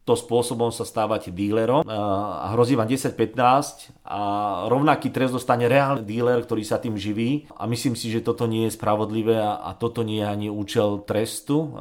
to 0.06 0.14
spôsobom 0.14 0.70
sa 0.70 0.86
stávate 0.86 1.34
dílerom 1.34 1.82
a 1.82 2.54
hrozí 2.54 2.78
vám 2.78 2.86
10-15 2.86 3.90
a 4.06 4.22
rovnaký 4.70 5.10
trest 5.10 5.34
dostane 5.34 5.66
reálny 5.66 6.06
díler, 6.06 6.46
ktorý 6.46 6.62
sa 6.62 6.78
tým 6.78 6.94
živí 6.94 7.50
a 7.58 7.66
myslím 7.66 7.98
si, 7.98 8.14
že 8.14 8.22
toto 8.22 8.46
nie 8.46 8.70
je 8.70 8.78
spravodlivé 8.78 9.42
a, 9.42 9.74
toto 9.74 10.06
nie 10.06 10.22
je 10.22 10.30
ani 10.30 10.48
účel 10.54 11.02
trestu, 11.10 11.74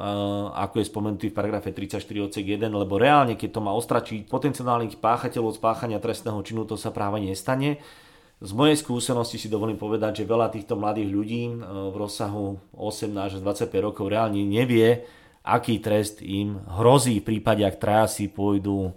ako 0.57 0.81
je 0.81 0.89
spomenutý 0.89 1.25
v 1.29 1.37
paragrafe 1.37 1.69
34 1.69 2.01
odsek 2.01 2.57
1, 2.57 2.65
lebo 2.65 2.97
reálne, 2.97 3.37
keď 3.37 3.49
to 3.55 3.61
má 3.61 3.77
ostračiť 3.77 4.25
potenciálnych 4.25 4.97
páchateľov 4.97 5.53
od 5.53 5.59
spáchania 5.61 6.01
trestného 6.01 6.41
činu, 6.41 6.65
to 6.65 6.81
sa 6.81 6.89
práve 6.89 7.21
nestane. 7.21 7.77
Z 8.41 8.51
mojej 8.51 8.75
skúsenosti 8.75 9.37
si 9.37 9.47
dovolím 9.47 9.77
povedať, 9.77 10.25
že 10.25 10.27
veľa 10.27 10.49
týchto 10.49 10.75
mladých 10.75 11.07
ľudí 11.13 11.41
v 11.61 11.95
rozsahu 11.95 12.57
18 12.73 13.15
až 13.15 13.39
25 13.39 13.69
rokov 13.85 14.09
reálne 14.09 14.41
nevie, 14.43 15.05
aký 15.45 15.77
trest 15.77 16.25
im 16.25 16.57
hrozí 16.81 17.21
v 17.21 17.37
prípade, 17.37 17.61
ak 17.61 17.77
traja 17.77 18.09
si 18.09 18.25
pôjdu 18.25 18.91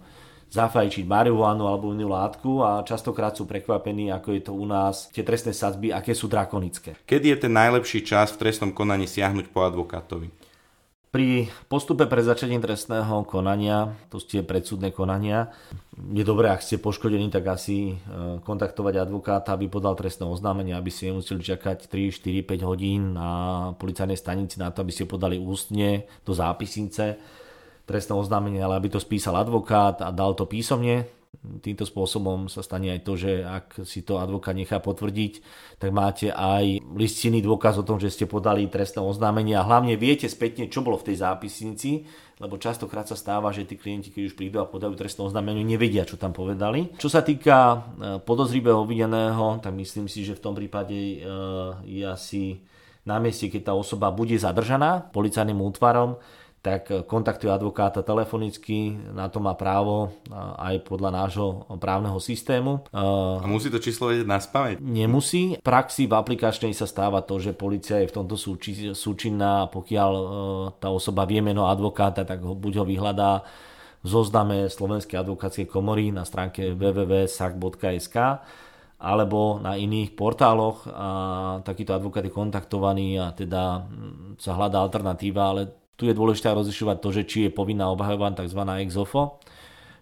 zafajčiť 0.49 1.05
marihuanu 1.05 1.69
alebo 1.69 1.93
inú 1.93 2.09
látku 2.09 2.65
a 2.65 2.81
častokrát 2.81 3.37
sú 3.37 3.45
prekvapení, 3.45 4.09
ako 4.09 4.29
je 4.33 4.41
to 4.41 4.53
u 4.57 4.65
nás, 4.65 5.05
tie 5.13 5.21
trestné 5.21 5.53
sadzby, 5.53 5.93
aké 5.93 6.17
sú 6.17 6.25
drakonické. 6.25 6.97
Kedy 7.05 7.37
je 7.37 7.37
ten 7.45 7.53
najlepší 7.53 8.01
čas 8.01 8.33
v 8.33 8.49
trestnom 8.49 8.73
konaní 8.73 9.05
siahnuť 9.05 9.53
po 9.53 9.61
advokátovi? 9.61 10.48
Pri 11.09 11.49
postupe 11.65 12.05
pred 12.05 12.21
začatím 12.21 12.61
trestného 12.61 13.25
konania, 13.25 13.97
to 14.13 14.21
ste 14.21 14.45
predsudné 14.45 14.93
konania, 14.93 15.49
je 15.97 16.21
dobré, 16.21 16.53
ak 16.53 16.61
ste 16.61 16.77
poškodení, 16.77 17.33
tak 17.33 17.49
asi 17.49 17.97
e, 17.97 18.37
kontaktovať 18.45 19.09
advokáta, 19.09 19.57
aby 19.57 19.65
podal 19.73 19.97
trestné 19.97 20.29
oznámenie, 20.29 20.77
aby 20.77 20.93
ste 20.93 21.09
nemuseli 21.09 21.41
čakať 21.41 21.89
3, 21.89 22.13
4, 22.13 22.45
5 22.45 22.61
hodín 22.61 23.17
na 23.17 23.29
policajnej 23.81 24.21
stanici 24.21 24.61
na 24.61 24.69
to, 24.69 24.85
aby 24.85 24.93
ste 24.93 25.09
podali 25.09 25.41
ústne 25.41 26.05
do 26.21 26.37
zápisnice 26.37 27.17
trestné 27.89 28.13
oznámenie, 28.13 28.61
ale 28.61 28.77
aby 28.77 28.93
to 28.93 29.01
spísal 29.01 29.33
advokát 29.33 30.05
a 30.05 30.13
dal 30.13 30.37
to 30.37 30.45
písomne 30.45 31.09
Týmto 31.39 31.85
spôsobom 31.85 32.49
sa 32.49 32.65
stane 32.65 32.89
aj 32.89 33.05
to, 33.05 33.13
že 33.13 33.45
ak 33.45 33.85
si 33.85 34.01
to 34.01 34.17
advokát 34.17 34.57
nechá 34.57 34.81
potvrdiť, 34.81 35.45
tak 35.77 35.93
máte 35.93 36.33
aj 36.33 36.81
listinný 36.97 37.45
dôkaz 37.45 37.77
o 37.77 37.85
tom, 37.85 38.01
že 38.01 38.09
ste 38.09 38.25
podali 38.25 38.65
trestné 38.65 38.97
oznámenie 38.97 39.53
a 39.53 39.61
hlavne 39.61 39.93
viete 39.93 40.25
spätne, 40.25 40.73
čo 40.73 40.81
bolo 40.81 40.97
v 40.97 41.13
tej 41.13 41.21
zápisnici, 41.21 42.09
lebo 42.41 42.57
častokrát 42.57 43.05
sa 43.05 43.13
stáva, 43.13 43.53
že 43.53 43.69
tí 43.69 43.77
klienti, 43.77 44.09
keď 44.09 44.23
už 44.25 44.33
prídu 44.33 44.57
a 44.57 44.65
podajú 44.65 44.97
trestné 44.97 45.21
oznámenie, 45.21 45.61
nevedia, 45.61 46.01
čo 46.01 46.17
tam 46.17 46.33
povedali. 46.33 46.97
Čo 46.97 47.13
sa 47.13 47.21
týka 47.21 47.57
e, 47.77 47.77
podozrivého 48.25 48.81
obvineného, 48.81 49.61
tak 49.61 49.77
myslím 49.77 50.09
si, 50.09 50.25
že 50.25 50.33
v 50.33 50.43
tom 50.43 50.57
prípade 50.57 50.97
e, 50.97 51.17
je 51.85 52.03
asi 52.09 52.65
na 53.05 53.21
mieste, 53.21 53.53
keď 53.53 53.69
tá 53.69 53.73
osoba 53.77 54.09
bude 54.09 54.33
zadržaná 54.33 55.13
policajným 55.13 55.61
útvarom, 55.61 56.17
tak 56.59 56.91
kontaktuje 57.07 57.47
advokáta 57.47 58.03
telefonicky, 58.03 58.91
na 59.15 59.31
to 59.31 59.39
má 59.39 59.55
právo 59.55 60.11
aj 60.59 60.83
podľa 60.83 61.11
nášho 61.15 61.47
právneho 61.79 62.19
systému. 62.19 62.83
A 62.91 63.47
musí 63.47 63.71
to 63.71 63.79
číslo 63.79 64.11
vedieť 64.11 64.27
na 64.27 64.43
spameť? 64.43 64.83
Nemusí. 64.83 65.55
V 65.55 65.63
praxi 65.63 66.11
v 66.11 66.19
aplikačnej 66.19 66.75
sa 66.75 66.83
stáva 66.83 67.23
to, 67.23 67.39
že 67.39 67.55
policia 67.55 68.03
je 68.03 68.11
v 68.11 68.15
tomto 68.15 68.35
súči, 68.35 68.91
súčinná, 68.91 69.71
pokiaľ 69.71 70.11
e, 70.11 70.25
tá 70.83 70.91
osoba 70.91 71.23
vie 71.23 71.39
meno 71.39 71.71
advokáta, 71.71 72.27
tak 72.27 72.43
ho, 72.43 72.51
buď 72.51 72.83
ho 72.83 72.85
vyhľadá 72.85 73.47
v 74.03 74.07
zozname 74.07 74.67
Slovenskej 74.67 75.19
advokátskej 75.19 75.67
komory 75.67 76.11
na 76.11 76.23
stránke 76.27 76.75
www.sac.sk 76.75 78.15
alebo 78.99 79.63
na 79.63 79.79
iných 79.79 80.11
portáloch 80.11 80.83
a 80.91 81.09
takýto 81.63 81.95
advokát 81.95 82.19
je 82.27 82.35
kontaktovaný 82.35 83.15
a 83.15 83.31
teda 83.31 83.87
sa 84.35 84.51
hľadá 84.59 84.83
alternatíva, 84.83 85.55
ale 85.55 85.61
tu 85.99 86.07
je 86.07 86.15
dôležité 86.15 86.55
rozlišovať 86.55 86.97
to, 87.03 87.09
že 87.11 87.23
či 87.27 87.37
je 87.45 87.51
povinná 87.51 87.91
obhajová 87.91 88.31
tzv. 88.31 88.63
ex 88.79 88.95
ofo, 88.95 89.43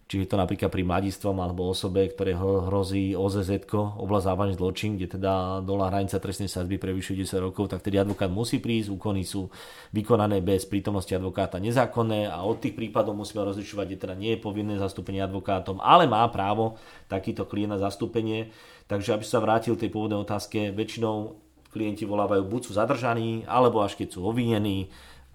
či 0.08 0.24
je 0.24 0.30
to 0.30 0.40
napríklad 0.40 0.72
pri 0.72 0.88
mladistvom 0.88 1.36
alebo 1.42 1.68
osobe, 1.68 2.08
ktoré 2.08 2.32
hrozí 2.38 3.12
OZZ, 3.12 3.68
oblasť 3.76 4.26
závažný 4.30 4.54
zločin, 4.56 4.96
kde 4.96 5.20
teda 5.20 5.60
dolá 5.66 5.92
hranica 5.92 6.16
trestnej 6.16 6.48
sadzby 6.48 6.80
prevyšuje 6.80 7.28
10 7.28 7.44
rokov, 7.44 7.68
tak 7.74 7.84
tedy 7.84 8.00
advokát 8.00 8.32
musí 8.32 8.64
prísť, 8.64 8.94
úkony 8.94 9.28
sú 9.28 9.52
vykonané 9.92 10.40
bez 10.40 10.64
prítomnosti 10.64 11.12
advokáta 11.12 11.60
nezákonné 11.60 12.32
a 12.32 12.40
od 12.46 12.62
tých 12.64 12.78
prípadov 12.78 13.20
musíme 13.20 13.44
rozlišovať, 13.44 13.86
kde 13.90 13.98
teda 14.00 14.16
nie 14.16 14.38
je 14.38 14.40
povinné 14.40 14.80
zastúpenie 14.80 15.20
advokátom, 15.20 15.84
ale 15.84 16.08
má 16.08 16.24
právo 16.32 16.80
takýto 17.12 17.44
klient 17.44 17.76
na 17.76 17.80
zastúpenie. 17.82 18.54
Takže 18.88 19.12
aby 19.12 19.28
sa 19.28 19.44
vrátil 19.44 19.76
tej 19.76 19.92
pôvodnej 19.92 20.24
otázke, 20.24 20.72
väčšinou 20.72 21.36
klienti 21.68 22.08
volávajú 22.08 22.48
buď 22.48 22.62
sú 22.64 22.72
zadržaní, 22.80 23.44
alebo 23.44 23.84
až 23.84 24.00
keď 24.00 24.16
sú 24.16 24.24
obvinení, 24.24 24.88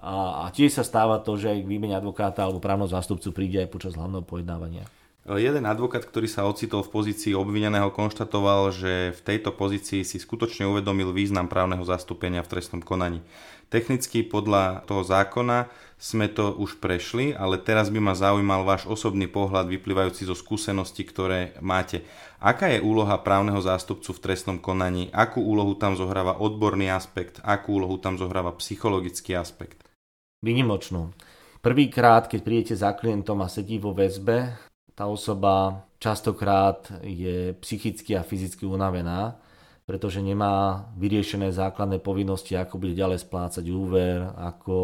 a, 0.03 0.45
a 0.45 0.51
tiež 0.51 0.75
sa 0.75 0.85
stáva 0.85 1.23
to, 1.23 1.39
že 1.39 1.63
k 1.63 1.71
výmene 1.71 1.95
advokáta 1.95 2.43
alebo 2.43 2.59
právneho 2.59 2.91
zástupcu 2.91 3.31
príde 3.31 3.63
aj 3.63 3.71
počas 3.71 3.95
hlavného 3.95 4.27
pojednávania. 4.27 4.83
Jeden 5.23 5.71
advokát, 5.71 6.03
ktorý 6.03 6.27
sa 6.27 6.51
ocitol 6.51 6.83
v 6.83 6.99
pozícii 6.99 7.31
obvineného, 7.39 7.95
konštatoval, 7.95 8.75
že 8.75 9.15
v 9.15 9.21
tejto 9.23 9.55
pozícii 9.55 10.03
si 10.03 10.19
skutočne 10.19 10.67
uvedomil 10.67 11.15
význam 11.15 11.47
právneho 11.47 11.87
zastúpenia 11.87 12.43
v 12.43 12.51
trestnom 12.51 12.83
konaní. 12.83 13.23
Technicky 13.71 14.27
podľa 14.27 14.83
toho 14.83 15.07
zákona 15.07 15.71
sme 15.95 16.27
to 16.27 16.51
už 16.59 16.83
prešli, 16.83 17.39
ale 17.39 17.63
teraz 17.63 17.87
by 17.95 18.03
ma 18.03 18.19
zaujímal 18.19 18.67
váš 18.67 18.91
osobný 18.91 19.31
pohľad 19.31 19.71
vyplývajúci 19.71 20.27
zo 20.27 20.35
skúseností, 20.35 21.07
ktoré 21.07 21.55
máte. 21.63 22.03
Aká 22.43 22.75
je 22.75 22.83
úloha 22.83 23.15
právneho 23.23 23.63
zástupcu 23.63 24.11
v 24.11 24.23
trestnom 24.27 24.59
konaní? 24.59 25.07
Akú 25.15 25.39
úlohu 25.39 25.79
tam 25.79 25.95
zohráva 25.95 26.35
odborný 26.43 26.91
aspekt? 26.91 27.39
Akú 27.47 27.79
úlohu 27.79 27.95
tam 28.03 28.19
zohráva 28.19 28.51
psychologický 28.59 29.39
aspekt? 29.39 29.92
Vynimočnú. 30.43 31.15
Prvýkrát, 31.63 32.27
keď 32.27 32.41
prídete 32.43 32.75
za 32.75 32.91
klientom 32.99 33.39
a 33.41 33.49
sedí 33.49 33.79
vo 33.79 33.95
väzbe, 33.95 34.59
tá 34.99 35.07
osoba 35.07 35.87
častokrát 36.03 36.91
je 37.07 37.55
psychicky 37.63 38.19
a 38.19 38.27
fyzicky 38.27 38.67
unavená, 38.67 39.39
pretože 39.87 40.19
nemá 40.19 40.87
vyriešené 40.99 41.55
základné 41.55 42.03
povinnosti, 42.03 42.59
ako 42.59 42.83
bude 42.83 42.99
ďalej 42.99 43.23
splácať 43.23 43.63
úver, 43.71 44.35
ako, 44.35 44.79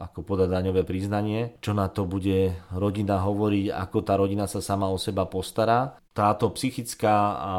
ako 0.00 0.18
podať 0.24 0.48
daňové 0.48 0.88
priznanie, 0.88 1.60
čo 1.60 1.76
na 1.76 1.92
to 1.92 2.08
bude 2.08 2.56
rodina 2.72 3.20
hovoriť, 3.20 3.76
ako 3.76 3.98
tá 4.00 4.16
rodina 4.16 4.48
sa 4.48 4.64
sama 4.64 4.88
o 4.88 4.96
seba 4.96 5.28
postará. 5.28 6.00
Táto 6.16 6.48
psychická 6.56 7.36
a 7.36 7.54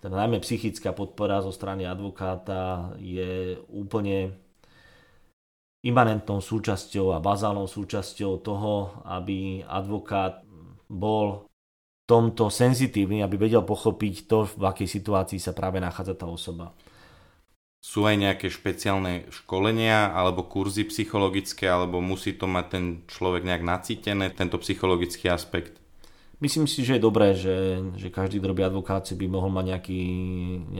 teda 0.00 0.24
najmä 0.24 0.40
psychická 0.40 0.96
podpora 0.96 1.44
zo 1.44 1.52
strany 1.52 1.84
advokáta 1.84 2.92
je 2.96 3.60
úplne 3.68 4.45
imanentnou 5.86 6.42
súčasťou 6.42 7.14
a 7.14 7.22
bazálnou 7.22 7.70
súčasťou 7.70 8.42
toho, 8.42 9.00
aby 9.06 9.62
advokát 9.62 10.42
bol 10.90 11.46
tomto 12.06 12.50
senzitívny, 12.50 13.22
aby 13.22 13.34
vedel 13.34 13.66
pochopiť 13.66 14.14
to, 14.30 14.46
v 14.46 14.62
akej 14.62 14.86
situácii 14.86 15.42
sa 15.42 15.54
práve 15.54 15.82
nachádza 15.82 16.14
tá 16.14 16.26
osoba. 16.30 16.70
Sú 17.82 18.02
aj 18.02 18.18
nejaké 18.18 18.50
špeciálne 18.50 19.30
školenia 19.30 20.10
alebo 20.10 20.46
kurzy 20.46 20.86
psychologické, 20.90 21.70
alebo 21.70 22.02
musí 22.02 22.34
to 22.34 22.50
mať 22.50 22.66
ten 22.66 22.84
človek 23.06 23.46
nejak 23.46 23.62
nacítené, 23.62 24.34
tento 24.34 24.58
psychologický 24.58 25.30
aspekt? 25.30 25.78
Myslím 26.42 26.66
si, 26.68 26.84
že 26.84 26.98
je 26.98 27.06
dobré, 27.06 27.32
že, 27.32 27.80
že 27.96 28.12
každý, 28.12 28.42
kto 28.42 28.50
robí 28.52 28.62
advokáciu, 28.66 29.16
by 29.16 29.26
mohol 29.30 29.50
mať 29.54 29.64
nejaký, 29.72 30.02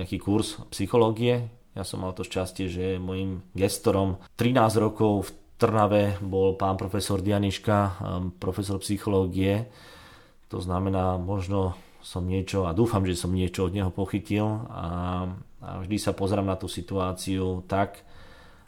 nejaký 0.03 0.19
kurz 0.19 0.61
psychológie. 0.75 1.49
Ja 1.77 1.85
som 1.85 2.01
mal 2.01 2.17
to 2.17 2.25
šťastie, 2.25 2.73
že 2.73 2.97
môjim 2.97 3.45
gestorom 3.53 4.17
13 4.41 4.81
rokov 4.81 5.29
v 5.29 5.31
Trnave 5.57 6.17
bol 6.25 6.57
pán 6.57 6.77
profesor 6.81 7.21
Dianiška, 7.21 7.77
um, 8.01 8.33
profesor 8.33 8.81
psychológie. 8.81 9.69
To 10.49 10.61
znamená, 10.61 11.21
možno 11.21 11.77
som 12.01 12.25
niečo, 12.25 12.65
a 12.65 12.77
dúfam, 12.77 13.05
že 13.05 13.17
som 13.17 13.33
niečo 13.33 13.69
od 13.69 13.77
neho 13.77 13.93
pochytil 13.93 14.45
a, 14.69 14.85
a 15.61 15.69
vždy 15.83 15.97
sa 16.01 16.13
pozerám 16.17 16.49
na 16.49 16.57
tú 16.57 16.69
situáciu 16.71 17.67
tak, 17.69 18.05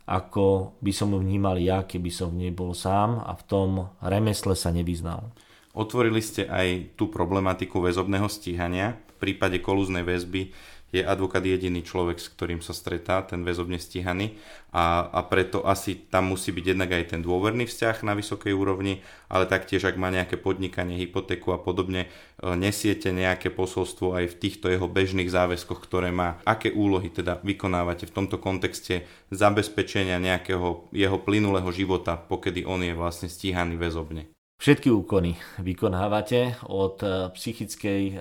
ako 0.08 0.76
by 0.80 0.92
som 0.92 1.12
ju 1.12 1.20
vnímal 1.20 1.60
ja, 1.60 1.84
keby 1.84 2.08
som 2.08 2.32
v 2.32 2.48
nej 2.48 2.52
bol 2.52 2.72
sám 2.72 3.20
a 3.20 3.36
v 3.36 3.42
tom 3.44 3.70
remesle 4.00 4.56
sa 4.56 4.72
nevyznal. 4.72 5.28
Otvorili 5.76 6.18
ste 6.24 6.48
aj 6.48 6.98
tú 6.98 7.12
problematiku 7.12 7.78
väzobného 7.84 8.26
stíhania. 8.26 8.98
V 9.14 9.28
prípade 9.28 9.60
kolúznej 9.62 10.02
väzby 10.02 10.50
je 10.88 11.04
advokát 11.04 11.44
jediný 11.44 11.84
človek, 11.84 12.16
s 12.16 12.32
ktorým 12.32 12.64
sa 12.64 12.72
stretá, 12.72 13.20
ten 13.20 13.44
väzobne 13.44 13.76
stíhaný 13.76 14.40
a, 14.72 15.08
a 15.08 15.20
preto 15.24 15.64
asi 15.64 15.96
tam 16.08 16.32
musí 16.32 16.52
byť 16.52 16.64
jednak 16.64 16.90
aj 16.92 17.04
ten 17.16 17.20
dôverný 17.20 17.68
vzťah 17.68 18.04
na 18.04 18.16
vysokej 18.16 18.52
úrovni, 18.56 19.04
ale 19.28 19.44
taktiež 19.44 19.84
ak 19.84 20.00
má 20.00 20.08
nejaké 20.08 20.40
podnikanie, 20.40 20.96
hypotéku 20.96 21.52
a 21.52 21.60
podobne, 21.60 22.08
e, 22.40 22.48
nesiete 22.56 23.12
nejaké 23.12 23.52
posolstvo 23.52 24.16
aj 24.16 24.32
v 24.32 24.38
týchto 24.40 24.72
jeho 24.72 24.88
bežných 24.88 25.28
záväzkoch, 25.28 25.80
ktoré 25.84 26.08
má. 26.08 26.40
Aké 26.48 26.72
úlohy 26.72 27.12
teda 27.12 27.40
vykonávate 27.44 28.08
v 28.08 28.14
tomto 28.24 28.40
kontexte 28.40 29.04
zabezpečenia 29.28 30.16
nejakého 30.20 30.88
jeho 30.92 31.18
plynulého 31.20 31.68
života, 31.72 32.16
pokedy 32.16 32.64
on 32.64 32.80
je 32.80 32.96
vlastne 32.96 33.28
stíhaný 33.28 33.76
väzobne? 33.76 34.37
Všetky 34.58 34.90
úkony 34.90 35.38
vykonávate 35.62 36.58
od 36.66 36.98
eh, 37.06 37.30
psychickej 37.30 38.02
eh, 38.10 38.16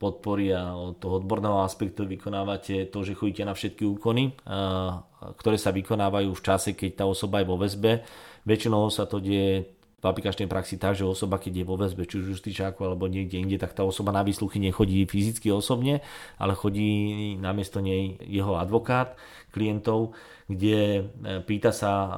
podpory 0.00 0.56
a 0.56 0.72
od 0.72 0.96
toho 0.96 1.20
odborného 1.20 1.60
aspektu 1.60 2.08
vykonávate 2.08 2.88
to, 2.88 3.04
že 3.04 3.12
chodíte 3.12 3.44
na 3.44 3.52
všetky 3.52 3.84
úkony, 3.84 4.32
eh, 4.32 4.90
ktoré 5.36 5.60
sa 5.60 5.68
vykonávajú 5.68 6.32
v 6.32 6.44
čase, 6.48 6.72
keď 6.72 6.90
tá 6.96 7.04
osoba 7.04 7.44
je 7.44 7.50
vo 7.52 7.60
väzbe. 7.60 8.00
Väčšinou 8.48 8.88
sa 8.88 9.04
to 9.04 9.20
deje 9.20 9.68
v 10.00 10.04
aplikačnej 10.08 10.48
praxi 10.48 10.80
tak, 10.80 10.96
že 10.96 11.04
osoba, 11.04 11.36
keď 11.36 11.60
je 11.60 11.68
vo 11.68 11.76
väzbe, 11.76 12.08
či 12.08 12.24
už 12.24 12.40
justičáku 12.40 12.80
alebo 12.80 13.04
niekde 13.04 13.36
inde, 13.36 13.60
tak 13.60 13.76
tá 13.76 13.84
osoba 13.84 14.16
na 14.16 14.24
výsluchy 14.24 14.56
nechodí 14.56 15.04
fyzicky 15.04 15.52
osobne, 15.52 16.00
ale 16.40 16.56
chodí 16.56 17.36
namiesto 17.36 17.84
nej 17.84 18.16
jeho 18.24 18.56
advokát 18.56 19.20
klientov 19.52 20.16
kde 20.50 20.78
e, 20.98 21.02
pýta 21.46 21.70
sa 21.70 21.92
e, 21.94 22.10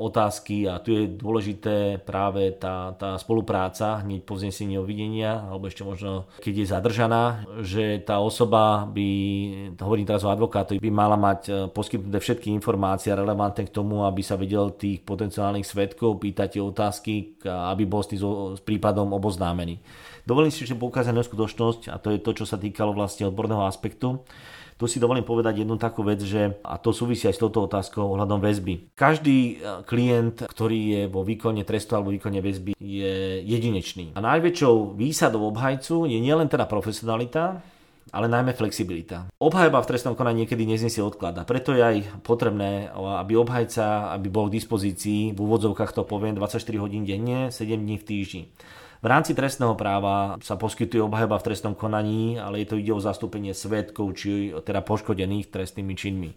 otázky 0.00 0.64
a 0.64 0.80
tu 0.80 0.96
je 0.96 1.12
dôležité 1.12 2.00
práve 2.00 2.56
tá, 2.56 2.96
tá 2.96 3.20
spolupráca 3.20 4.00
hneď 4.00 4.24
po 4.24 4.40
vznesení 4.40 4.80
obvidenia, 4.80 5.44
alebo 5.44 5.68
ešte 5.68 5.84
možno 5.84 6.24
keď 6.40 6.54
je 6.56 6.66
zadržaná, 6.72 7.24
že 7.60 8.00
tá 8.00 8.16
osoba 8.16 8.88
by, 8.88 9.08
hovorím 9.76 10.08
teraz 10.08 10.24
o 10.24 10.32
advokátovi, 10.32 10.80
by 10.80 10.88
mala 10.88 11.20
mať 11.20 11.40
e, 11.44 11.52
poskytnuté 11.68 12.16
všetky 12.16 12.48
informácie 12.56 13.12
relevantné 13.12 13.68
k 13.68 13.74
tomu, 13.76 14.08
aby 14.08 14.24
sa 14.24 14.40
vedel 14.40 14.72
tých 14.72 15.04
potenciálnych 15.04 15.68
svetkov 15.68 16.16
pýtať 16.16 16.64
otázky, 16.64 17.36
aby 17.44 17.84
bol 17.84 18.00
s 18.00 18.08
tým 18.08 18.24
s 18.56 18.62
prípadom 18.64 19.12
oboznámený. 19.12 19.76
Dovolím 20.24 20.50
si, 20.50 20.66
že 20.66 20.74
poukázať 20.74 21.14
na 21.14 21.22
skutočnosť, 21.22 21.92
a 21.92 22.00
to 22.00 22.10
je 22.10 22.18
to, 22.18 22.42
čo 22.42 22.44
sa 22.48 22.58
týkalo 22.58 22.96
vlastne 22.96 23.28
odborného 23.28 23.62
aspektu, 23.68 24.24
tu 24.76 24.84
si 24.84 25.00
dovolím 25.00 25.24
povedať 25.24 25.64
jednu 25.64 25.80
takú 25.80 26.04
vec, 26.04 26.20
že, 26.20 26.60
a 26.60 26.76
to 26.76 26.92
súvisí 26.92 27.24
aj 27.24 27.36
s 27.36 27.42
touto 27.42 27.64
otázkou 27.64 28.12
ohľadom 28.12 28.44
väzby. 28.44 28.92
Každý 28.92 29.36
e, 29.36 29.54
klient, 29.88 30.44
ktorý 30.44 30.80
je 30.92 31.02
vo 31.08 31.24
výkone 31.24 31.64
trestu 31.64 31.96
alebo 31.96 32.12
výkone 32.12 32.44
väzby, 32.44 32.76
je 32.76 33.40
jedinečný. 33.40 34.12
A 34.12 34.20
najväčšou 34.20 34.92
výsadou 34.92 35.48
obhajcu 35.48 36.04
je 36.04 36.18
nielen 36.20 36.52
teda 36.52 36.68
profesionalita, 36.68 37.64
ale 38.14 38.30
najmä 38.30 38.54
flexibilita. 38.54 39.26
Obhajba 39.42 39.82
v 39.82 39.88
trestnom 39.90 40.14
konaní 40.14 40.46
niekedy 40.46 40.62
neznesie 40.62 41.02
odklad 41.02 41.34
a 41.40 41.48
preto 41.48 41.74
je 41.74 41.82
aj 41.82 41.96
potrebné, 42.22 42.92
aby 42.94 43.34
obhajca 43.34 44.14
aby 44.14 44.30
bol 44.30 44.46
k 44.46 44.56
dispozícii, 44.62 45.34
v 45.34 45.38
úvodzovkách 45.38 45.90
to 45.90 46.06
poviem, 46.06 46.38
24 46.38 46.62
hodín 46.78 47.02
denne, 47.02 47.50
7 47.50 47.76
dní 47.76 47.96
v 47.98 48.04
týždni. 48.06 48.42
V 48.96 49.06
rámci 49.06 49.36
trestného 49.36 49.76
práva 49.76 50.40
sa 50.40 50.56
poskytuje 50.56 51.04
obhajba 51.04 51.36
v 51.36 51.52
trestnom 51.52 51.76
konaní, 51.76 52.40
ale 52.40 52.64
je 52.64 52.72
to 52.72 52.80
ide 52.80 52.96
o 52.96 53.00
zastúpenie 53.00 53.52
svetkov, 53.52 54.16
či 54.16 54.56
teda 54.64 54.80
poškodených 54.80 55.52
trestnými 55.52 55.92
činmi. 55.92 56.32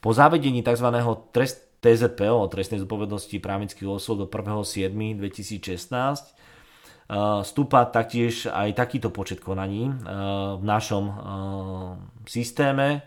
Po 0.00 0.14
zavedení 0.14 0.62
tzv. 0.62 0.86
trest, 1.34 1.66
TZPO, 1.80 2.44
trestnej 2.52 2.84
zodpovednosti 2.84 3.40
právnických 3.40 3.88
osôb 3.88 4.18
do 4.22 4.28
1.7.2016, 4.28 6.36
stúpa 7.42 7.90
taktiež 7.90 8.46
aj 8.46 8.70
takýto 8.76 9.10
počet 9.10 9.42
konaní 9.42 9.90
v 10.56 10.62
našom 10.62 11.10
systéme. 12.28 13.02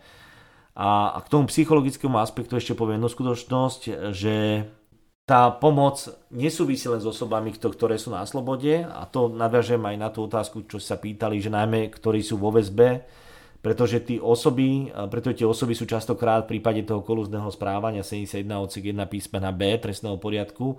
A 0.74 1.22
k 1.22 1.30
tomu 1.30 1.46
psychologickému 1.48 2.18
aspektu 2.18 2.58
ešte 2.58 2.74
poviem 2.74 2.98
jednu 2.98 3.14
skutočnosť, 3.14 4.10
že 4.10 4.66
tá 5.24 5.48
pomoc 5.56 6.04
nesúvisí 6.36 6.92
len 6.92 7.00
s 7.00 7.08
osobami, 7.08 7.56
ktoré 7.56 7.96
sú 7.96 8.12
na 8.12 8.28
slobode 8.28 8.84
a 8.84 9.08
to 9.08 9.32
nadviažem 9.32 9.80
aj 9.80 9.96
na 9.96 10.10
tú 10.12 10.28
otázku, 10.28 10.68
čo 10.68 10.84
sa 10.84 11.00
pýtali, 11.00 11.40
že 11.40 11.48
najmä, 11.48 11.88
ktorí 11.96 12.20
sú 12.20 12.36
vo 12.36 12.52
väzbe, 12.52 13.08
pretože 13.64 14.04
tí 14.04 14.20
osoby, 14.20 14.92
preto 15.08 15.32
tie 15.32 15.48
osoby 15.48 15.72
sú 15.72 15.88
častokrát 15.88 16.44
v 16.44 16.60
prípade 16.60 16.84
toho 16.84 17.00
kolúzneho 17.00 17.48
správania 17.48 18.04
71 18.04 18.44
odsek 18.52 18.92
1 18.92 19.00
písmena 19.08 19.56
B 19.56 19.80
trestného 19.80 20.20
poriadku, 20.20 20.76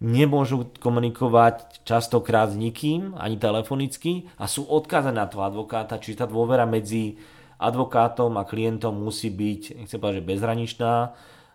nemôžu 0.00 0.72
komunikovať 0.80 1.84
častokrát 1.84 2.48
s 2.48 2.56
nikým, 2.56 3.12
ani 3.20 3.36
telefonicky 3.36 4.24
a 4.40 4.48
sú 4.48 4.64
odkázané 4.64 5.20
na 5.20 5.28
toho 5.28 5.44
advokáta, 5.44 6.00
čiže 6.00 6.24
tá 6.24 6.26
dôvera 6.26 6.64
medzi 6.64 7.20
advokátom 7.60 8.40
a 8.40 8.48
klientom 8.48 8.96
musí 8.96 9.28
byť, 9.28 9.84
nechcem 9.84 10.00
povedať, 10.00 10.24
že 10.24 10.30
bezhraničná, 10.32 10.92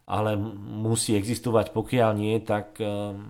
ale 0.08 0.40
musí 0.58 1.14
existovať. 1.20 1.76
Pokiaľ 1.76 2.12
nie, 2.16 2.40
tak 2.40 2.80
ehm, 2.80 3.28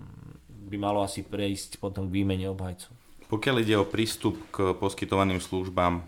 by 0.70 0.76
malo 0.78 1.02
asi 1.02 1.26
prejsť 1.26 1.82
potom 1.82 2.06
k 2.06 2.22
výmene 2.22 2.46
obhajcov. 2.54 2.94
Pokiaľ 3.28 3.56
ide 3.60 3.76
o 3.76 3.84
prístup 3.84 4.40
k 4.54 4.72
poskytovaným 4.78 5.42
službám 5.42 6.00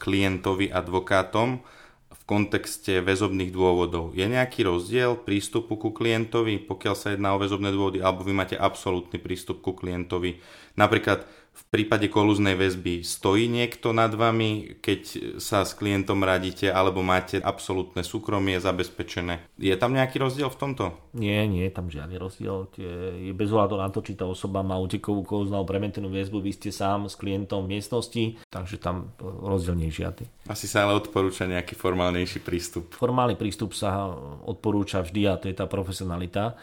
klientovi, 0.00 0.70
advokátom, 0.70 1.60
v 2.06 2.22
kontexte 2.24 3.02
väzobných 3.02 3.50
dôvodov. 3.50 4.14
Je 4.14 4.26
nejaký 4.26 4.66
rozdiel 4.66 5.18
prístupu 5.18 5.78
ku 5.78 5.90
klientovi, 5.90 6.58
pokiaľ 6.58 6.94
sa 6.94 7.12
jedná 7.12 7.34
o 7.34 7.42
väzobné 7.42 7.70
dôvody, 7.74 7.98
alebo 8.02 8.26
vy 8.26 8.34
máte 8.34 8.56
absolútny 8.58 9.18
prístup 9.18 9.62
ku 9.62 9.74
klientovi? 9.74 10.38
Napríklad 10.78 11.26
v 11.56 11.64
prípade 11.72 12.12
kolúznej 12.12 12.52
väzby 12.52 13.00
stojí 13.00 13.48
niekto 13.48 13.96
nad 13.96 14.12
vami, 14.12 14.76
keď 14.84 15.00
sa 15.40 15.64
s 15.64 15.72
klientom 15.72 16.20
radíte, 16.20 16.68
alebo 16.68 17.00
máte 17.00 17.40
absolútne 17.40 18.04
súkromie 18.04 18.60
zabezpečené. 18.60 19.40
Je 19.56 19.72
tam 19.80 19.96
nejaký 19.96 20.20
rozdiel 20.20 20.52
v 20.52 20.60
tomto? 20.60 20.84
Nie, 21.16 21.48
nie 21.48 21.64
je 21.64 21.72
tam 21.72 21.88
žiadny 21.88 22.20
rozdiel. 22.20 22.68
Je 22.76 23.32
bez 23.32 23.48
ohľadu 23.48 23.80
na 23.80 23.88
to, 23.88 24.04
či 24.04 24.12
tá 24.12 24.28
osoba 24.28 24.60
má 24.60 24.76
utekovú 24.76 25.24
kolúznu 25.24 25.56
alebo 25.56 25.72
preventívnu 25.72 26.12
väzbu, 26.12 26.44
vy 26.44 26.52
ste 26.52 26.68
sám 26.68 27.08
s 27.08 27.16
klientom 27.16 27.64
v 27.64 27.80
miestnosti, 27.80 28.36
takže 28.52 28.76
tam 28.76 29.16
rozdiel 29.24 29.80
nie 29.80 29.88
je 29.88 30.04
žiadny. 30.04 30.24
Asi 30.52 30.68
sa 30.68 30.84
ale 30.84 31.00
odporúča 31.00 31.48
nejaký 31.48 31.72
formálnejší 31.72 32.44
prístup. 32.44 32.92
Formálny 32.92 33.40
prístup 33.40 33.72
sa 33.72 34.12
odporúča 34.44 35.00
vždy 35.00 35.22
a 35.24 35.40
to 35.40 35.48
je 35.48 35.56
tá 35.56 35.64
profesionalita 35.64 36.60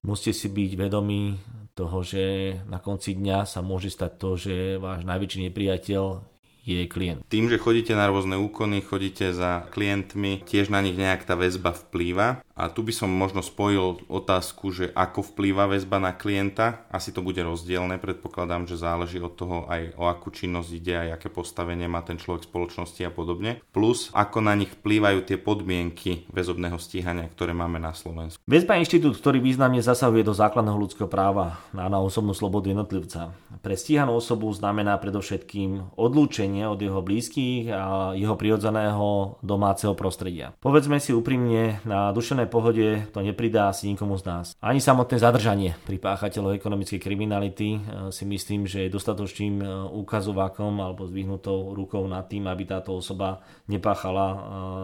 musíte 0.00 0.32
si 0.32 0.48
byť 0.48 0.70
vedomí 0.76 1.36
toho, 1.80 2.04
že 2.04 2.56
na 2.68 2.76
konci 2.76 3.16
dňa 3.16 3.48
sa 3.48 3.64
môže 3.64 3.88
stať 3.88 4.12
to, 4.20 4.30
že 4.36 4.54
váš 4.76 5.08
najväčší 5.08 5.48
nepriateľ 5.48 6.29
je 6.72 6.86
klient. 6.86 7.20
Tým, 7.26 7.50
že 7.50 7.58
chodíte 7.58 7.92
na 7.98 8.06
rôzne 8.06 8.38
úkony, 8.38 8.84
chodíte 8.84 9.34
za 9.34 9.66
klientmi, 9.74 10.46
tiež 10.46 10.70
na 10.70 10.78
nich 10.78 10.94
nejak 10.94 11.26
tá 11.26 11.34
väzba 11.34 11.74
vplýva. 11.74 12.44
A 12.60 12.68
tu 12.68 12.84
by 12.84 12.92
som 12.92 13.08
možno 13.08 13.40
spojil 13.40 14.04
otázku, 14.12 14.68
že 14.68 14.92
ako 14.92 15.24
vplýva 15.32 15.64
väzba 15.64 15.96
na 15.96 16.12
klienta. 16.12 16.84
Asi 16.92 17.08
to 17.08 17.24
bude 17.24 17.40
rozdielne, 17.40 17.96
predpokladám, 17.96 18.68
že 18.68 18.76
záleží 18.76 19.16
od 19.16 19.32
toho 19.32 19.64
aj 19.64 19.96
o 19.96 20.04
akú 20.04 20.28
činnosť 20.28 20.68
ide, 20.76 20.92
aj 20.92 21.08
aké 21.16 21.32
postavenie 21.32 21.88
má 21.88 22.04
ten 22.04 22.20
človek 22.20 22.44
v 22.44 22.50
spoločnosti 22.52 23.00
a 23.00 23.08
podobne. 23.08 23.64
Plus, 23.72 24.12
ako 24.12 24.44
na 24.44 24.52
nich 24.52 24.68
vplývajú 24.76 25.24
tie 25.24 25.40
podmienky 25.40 26.28
väzobného 26.28 26.76
stíhania, 26.76 27.32
ktoré 27.32 27.56
máme 27.56 27.80
na 27.80 27.96
Slovensku. 27.96 28.44
Väzba 28.44 28.76
je 28.76 28.84
inštitút, 28.84 29.16
ktorý 29.16 29.40
významne 29.40 29.80
zasahuje 29.80 30.20
do 30.20 30.36
základného 30.36 30.76
ľudského 30.76 31.08
práva 31.08 31.64
na, 31.72 31.88
na 31.88 31.96
osobnú 31.96 32.36
slobodu 32.36 32.68
jednotlivca. 32.68 33.32
Pre 33.64 33.72
stíhanú 33.72 34.20
osobu 34.20 34.52
znamená 34.52 35.00
predovšetkým 35.00 35.96
odlúčenie 35.96 36.59
odlúčenie 36.60 36.68
od 36.68 36.80
jeho 36.80 37.00
blízkych 37.00 37.72
a 37.72 38.12
jeho 38.14 38.34
prirodzeného 38.36 39.38
domáceho 39.40 39.96
prostredia. 39.96 40.52
Povedzme 40.60 41.00
si 41.00 41.16
úprimne, 41.16 41.80
na 41.88 42.12
dušenej 42.12 42.48
pohode 42.52 43.08
to 43.12 43.20
nepridá 43.24 43.72
asi 43.72 43.88
nikomu 43.88 44.20
z 44.20 44.24
nás. 44.26 44.46
Ani 44.60 44.80
samotné 44.80 45.16
zadržanie 45.16 45.76
pri 45.88 45.96
páchateľov 45.96 46.56
ekonomickej 46.60 47.00
kriminality 47.00 47.68
e, 47.76 47.80
si 48.12 48.24
myslím, 48.28 48.68
že 48.68 48.86
je 48.86 48.94
dostatočným 48.94 49.54
e, 49.60 49.66
ukazovákom 50.04 50.80
alebo 50.80 51.08
zdvihnutou 51.08 51.72
rukou 51.72 52.04
nad 52.04 52.28
tým, 52.28 52.46
aby 52.50 52.68
táto 52.68 52.96
osoba 52.96 53.40
nepáchala 53.70 54.26
e, 54.28 54.38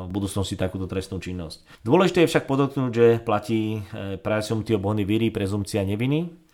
v 0.08 0.10
budúcnosti 0.12 0.56
takúto 0.56 0.88
trestnú 0.88 1.20
činnosť. 1.20 1.84
Dôležité 1.84 2.24
je 2.24 2.30
však 2.32 2.48
podotknúť, 2.48 2.90
že 2.92 3.06
platí 3.20 3.82
presumptio 4.22 4.78
boni 4.78 5.02
viri, 5.02 5.28
prezumcia 5.34 5.82
neviny, 5.82 6.45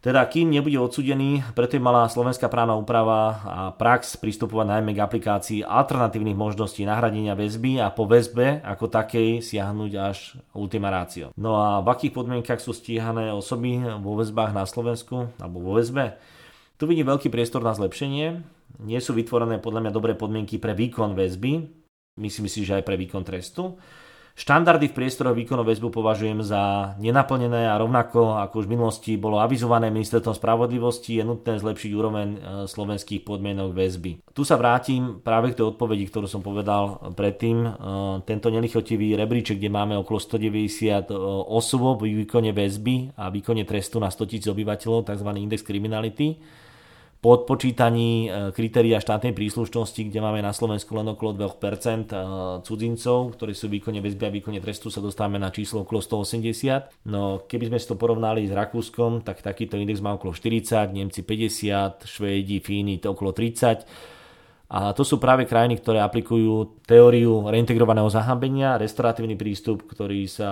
teda 0.00 0.24
kým 0.24 0.48
nebude 0.48 0.80
odsudený, 0.80 1.44
preto 1.52 1.76
je 1.76 1.84
malá 1.84 2.08
slovenská 2.08 2.48
právna 2.48 2.72
úprava 2.72 3.36
a 3.44 3.58
prax 3.76 4.16
pristupovať 4.16 4.72
najmä 4.72 4.96
k 4.96 5.04
aplikácii 5.04 5.60
alternatívnych 5.60 6.32
možností 6.32 6.88
nahradenia 6.88 7.36
väzby 7.36 7.84
a 7.84 7.92
po 7.92 8.08
väzbe 8.08 8.64
ako 8.64 8.88
takej 8.88 9.44
siahnuť 9.44 9.92
až 10.00 10.40
ultima 10.56 10.88
ratio. 10.88 11.36
No 11.36 11.60
a 11.60 11.84
v 11.84 11.92
akých 11.92 12.16
podmienkach 12.16 12.64
sú 12.64 12.72
stíhané 12.72 13.28
osoby 13.28 13.76
vo 14.00 14.16
väzbách 14.16 14.56
na 14.56 14.64
Slovensku 14.64 15.36
alebo 15.36 15.60
vo 15.60 15.76
väzbe? 15.76 16.16
Tu 16.80 16.88
vidím 16.88 17.12
veľký 17.12 17.28
priestor 17.28 17.60
na 17.60 17.76
zlepšenie. 17.76 18.40
Nie 18.80 19.04
sú 19.04 19.12
vytvorené 19.12 19.60
podľa 19.60 19.84
mňa 19.84 19.92
dobré 19.92 20.16
podmienky 20.16 20.56
pre 20.56 20.72
výkon 20.72 21.12
väzby, 21.12 21.68
myslím 22.16 22.48
si, 22.48 22.64
že 22.64 22.80
aj 22.80 22.88
pre 22.88 22.96
výkon 22.96 23.20
trestu. 23.20 23.76
Štandardy 24.38 24.88
v 24.88 24.96
priestoroch 24.96 25.34
výkonu 25.36 25.66
väzbu 25.66 25.90
považujem 25.90 26.40
za 26.46 26.94
nenaplnené 27.02 27.66
a 27.66 27.76
rovnako 27.76 28.38
ako 28.40 28.62
už 28.62 28.66
v 28.70 28.74
minulosti 28.78 29.12
bolo 29.18 29.42
avizované 29.42 29.90
ministerstvom 29.90 30.38
spravodlivosti 30.38 31.18
je 31.18 31.24
nutné 31.26 31.58
zlepšiť 31.58 31.90
úroveň 31.92 32.28
e, 32.30 32.38
slovenských 32.70 33.26
podmienok 33.26 33.74
väzby. 33.74 34.22
Tu 34.30 34.42
sa 34.46 34.54
vrátim 34.54 35.18
práve 35.20 35.52
k 35.52 35.60
tej 35.60 35.74
odpovedi, 35.74 36.06
ktorú 36.08 36.30
som 36.30 36.40
povedal 36.40 37.12
predtým. 37.12 37.56
E, 37.66 37.70
tento 38.24 38.48
nelichotivý 38.48 39.18
rebríček, 39.18 39.58
kde 39.58 39.70
máme 39.70 39.94
okolo 39.98 40.22
190 40.22 41.10
e, 41.10 41.16
osôb 41.50 42.00
v 42.00 42.22
výkone 42.22 42.54
väzby 42.54 43.18
a 43.18 43.28
výkone 43.28 43.66
trestu 43.66 43.98
na 43.98 44.08
100 44.08 44.46
000 44.46 44.54
obyvateľov, 44.54 45.10
tzv. 45.10 45.30
index 45.36 45.60
kriminality 45.66 46.38
po 47.20 47.36
odpočítaní 47.36 48.26
e, 48.26 48.28
kritéria 48.56 48.96
štátnej 48.96 49.36
príslušnosti, 49.36 50.08
kde 50.08 50.24
máme 50.24 50.40
na 50.40 50.56
Slovensku 50.56 50.96
len 50.96 51.04
okolo 51.12 51.36
2% 51.36 52.08
e, 52.08 52.16
cudzincov, 52.64 53.36
ktorí 53.36 53.52
sú 53.52 53.68
výkone 53.68 54.00
väzby 54.00 54.24
a 54.24 54.32
výkone 54.32 54.58
trestu, 54.64 54.88
sa 54.88 55.04
dostávame 55.04 55.36
na 55.36 55.52
číslo 55.52 55.84
okolo 55.84 56.00
180. 56.00 57.04
No 57.12 57.44
keby 57.44 57.68
sme 57.68 57.78
si 57.78 57.86
to 57.92 58.00
porovnali 58.00 58.48
s 58.48 58.56
Rakúskom, 58.56 59.20
tak 59.20 59.44
takýto 59.44 59.76
index 59.76 60.00
má 60.00 60.16
okolo 60.16 60.32
40, 60.32 60.96
Nemci 60.96 61.20
50, 61.20 62.08
Švédi, 62.08 62.64
Fíni 62.64 62.96
to 62.96 63.12
okolo 63.12 63.36
30 63.36 64.19
a 64.70 64.94
to 64.94 65.02
sú 65.02 65.18
práve 65.18 65.50
krajiny, 65.50 65.82
ktoré 65.82 65.98
aplikujú 65.98 66.78
teóriu 66.86 67.50
reintegrovaného 67.50 68.06
zahambenia, 68.06 68.78
restoratívny 68.78 69.34
prístup, 69.34 69.82
ktorý 69.82 70.30
sa 70.30 70.50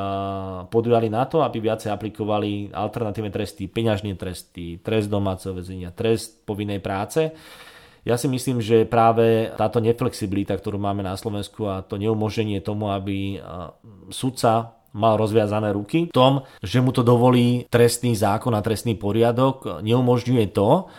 podujali 0.66 1.06
na 1.06 1.22
to, 1.30 1.46
aby 1.46 1.62
viacej 1.62 1.94
aplikovali 1.94 2.74
alternatívne 2.74 3.30
tresty, 3.30 3.70
peňažné 3.70 4.18
tresty, 4.18 4.82
trest 4.82 5.06
domáceho 5.06 5.54
väzenia, 5.54 5.94
trest 5.94 6.42
povinnej 6.42 6.82
práce. 6.82 7.30
Ja 8.02 8.18
si 8.18 8.26
myslím, 8.26 8.58
že 8.58 8.90
práve 8.90 9.54
táto 9.54 9.78
neflexibilita, 9.78 10.58
ktorú 10.58 10.82
máme 10.82 11.06
na 11.06 11.14
Slovensku 11.14 11.70
a 11.70 11.86
to 11.86 11.94
neumožnenie 11.94 12.58
tomu, 12.58 12.90
aby 12.90 13.38
sudca 14.10 14.82
mal 14.98 15.14
rozviazané 15.14 15.70
ruky 15.70 16.10
v 16.10 16.16
tom, 16.16 16.42
že 16.58 16.82
mu 16.82 16.90
to 16.90 17.06
dovolí 17.06 17.70
trestný 17.70 18.18
zákon 18.18 18.50
a 18.56 18.64
trestný 18.64 18.98
poriadok, 18.98 19.84
neumožňuje 19.84 20.50
to, 20.50 20.90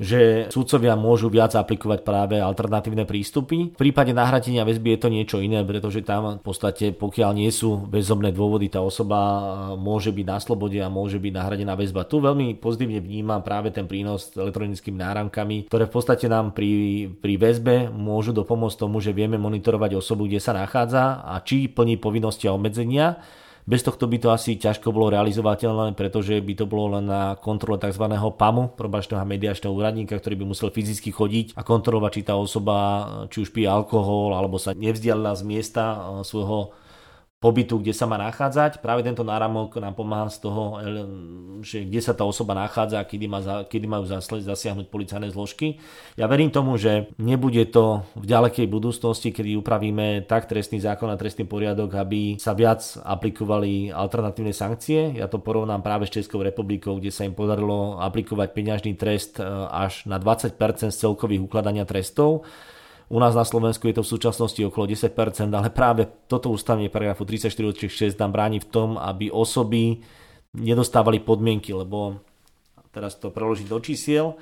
že 0.00 0.48
súdcovia 0.48 0.96
môžu 0.96 1.28
viac 1.28 1.52
aplikovať 1.52 2.00
práve 2.00 2.40
alternatívne 2.40 3.04
prístupy. 3.04 3.76
V 3.76 3.78
prípade 3.78 4.16
nahradenia 4.16 4.64
väzby 4.64 4.96
je 4.96 5.00
to 5.04 5.08
niečo 5.12 5.36
iné, 5.44 5.60
pretože 5.60 6.00
tam 6.00 6.40
v 6.40 6.44
podstate, 6.44 6.96
pokiaľ 6.96 7.36
nie 7.36 7.52
sú 7.52 7.84
väzobné 7.84 8.32
dôvody, 8.32 8.72
tá 8.72 8.80
osoba 8.80 9.20
môže 9.76 10.08
byť 10.08 10.24
na 10.24 10.38
slobode 10.40 10.80
a 10.80 10.88
môže 10.88 11.20
byť 11.20 11.32
nahradená 11.36 11.76
väzba. 11.76 12.08
Tu 12.08 12.16
veľmi 12.16 12.56
pozitívne 12.56 13.04
vnímam 13.04 13.44
práve 13.44 13.68
ten 13.68 13.84
prínos 13.84 14.32
s 14.32 14.40
elektronickými 14.40 14.96
náramkami, 14.96 15.68
ktoré 15.68 15.84
v 15.84 15.92
podstate 15.92 16.32
nám 16.32 16.56
pri, 16.56 17.04
pri 17.20 17.36
väzbe 17.36 17.92
môžu 17.92 18.32
dopomôcť 18.32 18.80
tomu, 18.80 19.04
že 19.04 19.12
vieme 19.12 19.36
monitorovať 19.36 20.00
osobu, 20.00 20.24
kde 20.24 20.40
sa 20.40 20.56
nachádza 20.56 21.20
a 21.20 21.36
či 21.44 21.68
plní 21.68 22.00
povinnosti 22.00 22.48
a 22.48 22.56
obmedzenia 22.56 23.20
bez 23.70 23.86
tohto 23.86 24.10
by 24.10 24.18
to 24.18 24.28
asi 24.34 24.58
ťažko 24.58 24.90
bolo 24.90 25.14
realizovateľné, 25.14 25.94
pretože 25.94 26.34
by 26.42 26.54
to 26.58 26.66
bolo 26.66 26.98
len 26.98 27.06
na 27.06 27.38
kontrole 27.38 27.78
tzv. 27.78 28.02
PAMu, 28.10 28.74
probačného 28.74 29.22
mediačného 29.22 29.70
úradníka, 29.70 30.18
ktorý 30.18 30.42
by 30.42 30.50
musel 30.50 30.74
fyzicky 30.74 31.14
chodiť 31.14 31.54
a 31.54 31.62
kontrolovať, 31.62 32.10
či 32.18 32.22
tá 32.26 32.34
osoba 32.34 32.76
či 33.30 33.46
už 33.46 33.54
pije 33.54 33.70
alkohol 33.70 34.34
alebo 34.34 34.58
sa 34.58 34.74
nevzdialila 34.74 35.38
z 35.38 35.46
miesta 35.46 35.82
eh, 35.94 35.98
svojho 36.26 36.74
pobytu, 37.40 37.80
kde 37.80 37.96
sa 37.96 38.04
má 38.04 38.20
nachádzať. 38.20 38.84
Práve 38.84 39.00
tento 39.00 39.24
náramok 39.24 39.80
nám 39.80 39.96
pomáha 39.96 40.28
z 40.28 40.44
toho, 40.44 40.76
že 41.64 41.88
kde 41.88 42.00
sa 42.04 42.12
tá 42.12 42.28
osoba 42.28 42.52
nachádza 42.52 43.00
a 43.00 43.08
kedy, 43.08 43.26
má, 43.32 43.40
kedy 43.64 43.88
majú 43.88 44.04
zasiahnuť 44.44 44.92
policajné 44.92 45.32
zložky. 45.32 45.80
Ja 46.20 46.28
verím 46.28 46.52
tomu, 46.52 46.76
že 46.76 47.08
nebude 47.16 47.64
to 47.72 48.04
v 48.12 48.28
ďalekej 48.28 48.68
budúcnosti, 48.68 49.32
kedy 49.32 49.56
upravíme 49.56 50.28
tak 50.28 50.52
trestný 50.52 50.84
zákon 50.84 51.08
a 51.08 51.16
trestný 51.16 51.48
poriadok, 51.48 51.96
aby 51.96 52.36
sa 52.36 52.52
viac 52.52 52.84
aplikovali 53.00 53.88
alternatívne 53.88 54.52
sankcie. 54.52 55.16
Ja 55.16 55.24
to 55.24 55.40
porovnám 55.40 55.80
práve 55.80 56.12
s 56.12 56.20
Českou 56.20 56.44
republikou, 56.44 57.00
kde 57.00 57.08
sa 57.08 57.24
im 57.24 57.32
podarilo 57.32 57.96
aplikovať 58.04 58.52
peňažný 58.52 59.00
trest 59.00 59.40
e, 59.40 59.48
až 59.72 60.04
na 60.04 60.20
20% 60.20 60.60
z 60.92 60.92
celkových 60.92 61.40
ukladania 61.40 61.88
trestov 61.88 62.44
u 63.10 63.18
nás 63.18 63.34
na 63.34 63.42
Slovensku 63.42 63.90
je 63.90 63.98
to 63.98 64.06
v 64.06 64.12
súčasnosti 64.14 64.62
okolo 64.62 64.86
10%, 64.86 65.50
ale 65.50 65.68
práve 65.74 66.06
toto 66.30 66.46
ústavne 66.46 66.86
paragrafu 66.86 67.26
34 67.26 67.50
6 67.90 68.14
nám 68.22 68.30
bráni 68.30 68.62
v 68.62 68.70
tom, 68.70 68.94
aby 68.94 69.34
osoby 69.34 69.98
nedostávali 70.54 71.18
podmienky, 71.18 71.74
lebo 71.74 72.22
teraz 72.94 73.18
to 73.18 73.34
preložiť 73.34 73.66
do 73.66 73.78
čísiel. 73.82 74.38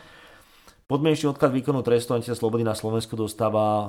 Podmienečný 0.85 1.33
odklad 1.33 1.53
výkonu 1.53 1.81
trestu 1.81 2.13
a 2.13 2.21
slobody 2.21 2.65
na 2.65 2.77
Slovensku 2.77 3.17
dostáva 3.17 3.89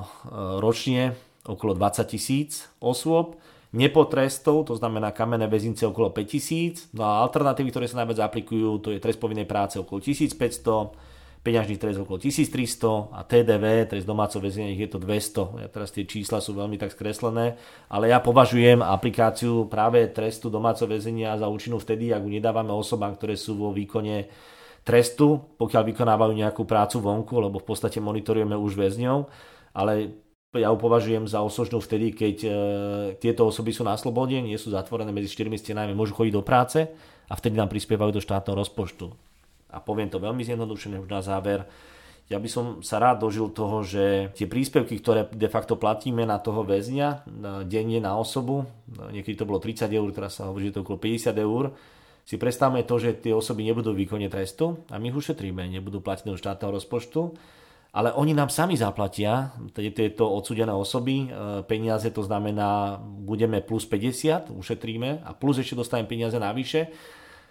ročne 0.60 1.16
okolo 1.44 1.76
20 1.76 2.12
tisíc 2.12 2.68
osôb, 2.80 3.40
nepotrestov, 3.72 4.68
to 4.68 4.74
znamená 4.76 5.12
kamenné 5.12 5.48
väzince 5.48 5.88
okolo 5.88 6.12
5 6.12 6.24
tisíc, 6.24 6.88
no 6.96 7.04
a 7.04 7.24
alternatívy, 7.24 7.68
ktoré 7.72 7.86
sa 7.88 8.04
najviac 8.04 8.32
aplikujú, 8.32 8.80
to 8.80 8.88
je 8.92 9.00
trest 9.00 9.20
povinnej 9.20 9.48
práce 9.48 9.80
okolo 9.80 10.00
1500, 10.02 11.09
peňažný 11.40 11.80
trest 11.80 11.96
okolo 11.96 12.20
1300 12.20 13.16
a 13.16 13.24
TDV, 13.24 13.88
trest 13.88 14.04
domáceho 14.04 14.44
väzenia, 14.44 14.76
je 14.76 14.88
to 14.92 15.00
200. 15.00 15.64
Ja 15.64 15.68
teraz 15.72 15.88
tie 15.88 16.04
čísla 16.04 16.44
sú 16.44 16.52
veľmi 16.52 16.76
tak 16.76 16.92
skreslené, 16.92 17.56
ale 17.88 18.12
ja 18.12 18.20
považujem 18.20 18.84
aplikáciu 18.84 19.64
práve 19.64 20.04
trestu 20.12 20.52
domáceho 20.52 20.84
väzenia 20.84 21.40
za 21.40 21.48
účinnú 21.48 21.80
vtedy, 21.80 22.12
ak 22.12 22.20
ju 22.20 22.30
nedávame 22.30 22.76
osobám, 22.76 23.16
ktoré 23.16 23.40
sú 23.40 23.56
vo 23.56 23.72
výkone 23.72 24.28
trestu, 24.84 25.40
pokiaľ 25.56 25.82
vykonávajú 25.92 26.32
nejakú 26.36 26.62
prácu 26.68 27.00
vonku, 27.00 27.34
lebo 27.40 27.56
v 27.56 27.66
podstate 27.72 28.04
monitorujeme 28.04 28.56
už 28.56 28.76
väzňov, 28.76 29.18
ale 29.72 29.92
ja 30.52 30.68
ju 30.68 30.76
považujem 30.76 31.24
za 31.24 31.40
osožnú 31.40 31.78
vtedy, 31.78 32.10
keď 32.10 32.36
e, 32.42 32.50
tieto 33.22 33.46
osoby 33.46 33.70
sú 33.70 33.86
na 33.86 33.94
slobode, 33.94 34.34
nie 34.34 34.58
sú 34.58 34.74
zatvorené 34.74 35.14
medzi 35.14 35.30
štyrmi 35.30 35.54
stenami, 35.54 35.94
môžu 35.94 36.12
chodiť 36.18 36.34
do 36.34 36.42
práce 36.42 36.90
a 37.30 37.32
vtedy 37.38 37.54
nám 37.54 37.70
prispievajú 37.70 38.18
do 38.18 38.24
štátneho 38.24 38.58
rozpočtu 38.58 39.29
a 39.70 39.78
poviem 39.80 40.10
to 40.10 40.18
veľmi 40.18 40.42
zjednodušene 40.42 41.00
už 41.00 41.08
na 41.08 41.22
záver, 41.22 41.64
ja 42.30 42.38
by 42.38 42.46
som 42.46 42.64
sa 42.78 43.02
rád 43.02 43.26
dožil 43.26 43.50
toho, 43.50 43.82
že 43.82 44.30
tie 44.38 44.46
príspevky, 44.46 45.02
ktoré 45.02 45.26
de 45.34 45.50
facto 45.50 45.74
platíme 45.74 46.22
na 46.22 46.38
toho 46.38 46.62
väzňa 46.62 47.26
denne 47.66 47.98
na 47.98 48.14
osobu, 48.14 48.70
niekedy 49.10 49.34
to 49.34 49.48
bolo 49.50 49.58
30 49.58 49.90
eur, 49.90 50.08
teraz 50.14 50.38
sa 50.38 50.46
hovorí, 50.46 50.70
že 50.70 50.78
to 50.78 50.86
okolo 50.86 51.02
50 51.02 51.34
eur, 51.34 51.74
si 52.22 52.38
predstavme 52.38 52.86
to, 52.86 53.02
že 53.02 53.18
tie 53.18 53.34
osoby 53.34 53.66
nebudú 53.66 53.90
v 53.90 54.06
trestu 54.30 54.78
a 54.94 55.02
my 55.02 55.10
ich 55.10 55.18
ušetríme, 55.18 55.66
nebudú 55.66 55.98
platiť 55.98 56.30
do 56.30 56.38
štátneho 56.38 56.70
rozpočtu, 56.78 57.34
ale 57.90 58.14
oni 58.14 58.30
nám 58.30 58.54
sami 58.54 58.78
zaplatia, 58.78 59.50
tieto 59.74 60.30
odsudené 60.30 60.70
osoby, 60.70 61.26
e, 61.26 61.28
peniaze, 61.66 62.06
to 62.14 62.22
znamená, 62.22 63.02
budeme 63.02 63.58
plus 63.58 63.82
50, 63.82 64.54
ušetríme 64.54 65.26
a 65.26 65.34
plus 65.34 65.58
ešte 65.58 65.74
dostaneme 65.74 66.06
peniaze 66.06 66.38
navyše 66.38 66.86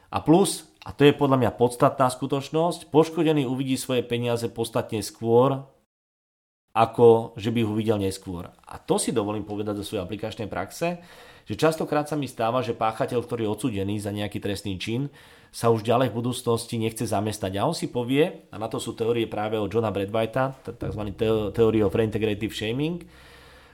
a 0.08 0.24
plus, 0.24 0.69
a 0.80 0.90
to 0.96 1.04
je 1.04 1.12
podľa 1.12 1.38
mňa 1.44 1.52
podstatná 1.60 2.08
skutočnosť, 2.08 2.88
poškodený 2.88 3.44
uvidí 3.44 3.76
svoje 3.76 4.00
peniaze 4.02 4.48
podstatne 4.48 5.04
skôr, 5.04 5.68
ako 6.72 7.36
že 7.36 7.52
by 7.52 7.68
ho 7.68 7.74
videl 7.76 8.00
neskôr. 8.00 8.48
A 8.64 8.80
to 8.80 8.96
si 8.96 9.12
dovolím 9.12 9.44
povedať 9.44 9.84
zo 9.84 9.86
svojej 9.86 10.06
aplikačnej 10.08 10.48
praxe, 10.48 11.04
že 11.50 11.58
častokrát 11.58 12.06
sa 12.06 12.16
mi 12.16 12.30
stáva, 12.30 12.62
že 12.62 12.78
páchateľ, 12.78 13.26
ktorý 13.26 13.50
je 13.50 13.52
odsudený 13.52 13.96
za 13.98 14.14
nejaký 14.14 14.38
trestný 14.38 14.78
čin, 14.78 15.10
sa 15.50 15.74
už 15.74 15.82
ďalej 15.82 16.14
v 16.14 16.18
budúcnosti 16.22 16.78
nechce 16.78 17.10
zamestnať. 17.10 17.58
A 17.58 17.66
on 17.66 17.74
si 17.74 17.90
povie, 17.90 18.46
a 18.54 18.56
na 18.62 18.70
to 18.70 18.78
sú 18.78 18.94
teórie 18.94 19.26
práve 19.26 19.58
od 19.58 19.66
Johna 19.66 19.90
Bradwhita, 19.90 20.62
tzv. 20.62 21.04
teórie 21.52 21.82
of 21.82 21.98
reintegrative 21.98 22.54
shaming, 22.54 23.02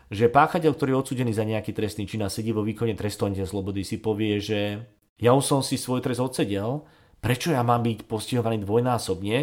že 0.07 0.31
páchateľ, 0.31 0.71
ktorý 0.71 0.95
je 0.95 1.01
odsudený 1.03 1.31
za 1.35 1.43
nejaký 1.43 1.75
trestný 1.75 2.07
čin 2.07 2.23
a 2.23 2.31
sedí 2.31 2.55
vo 2.55 2.63
výkone 2.63 2.95
trestu 2.95 3.27
slobody, 3.43 3.83
si 3.83 3.99
povie, 3.99 4.39
že 4.39 4.87
ja 5.19 5.35
už 5.35 5.43
som 5.43 5.59
si 5.59 5.75
svoj 5.75 5.99
trest 5.99 6.23
odsedel, 6.23 6.87
prečo 7.19 7.51
ja 7.51 7.61
mám 7.61 7.83
byť 7.83 8.07
postihovaný 8.07 8.63
dvojnásobne 8.63 9.37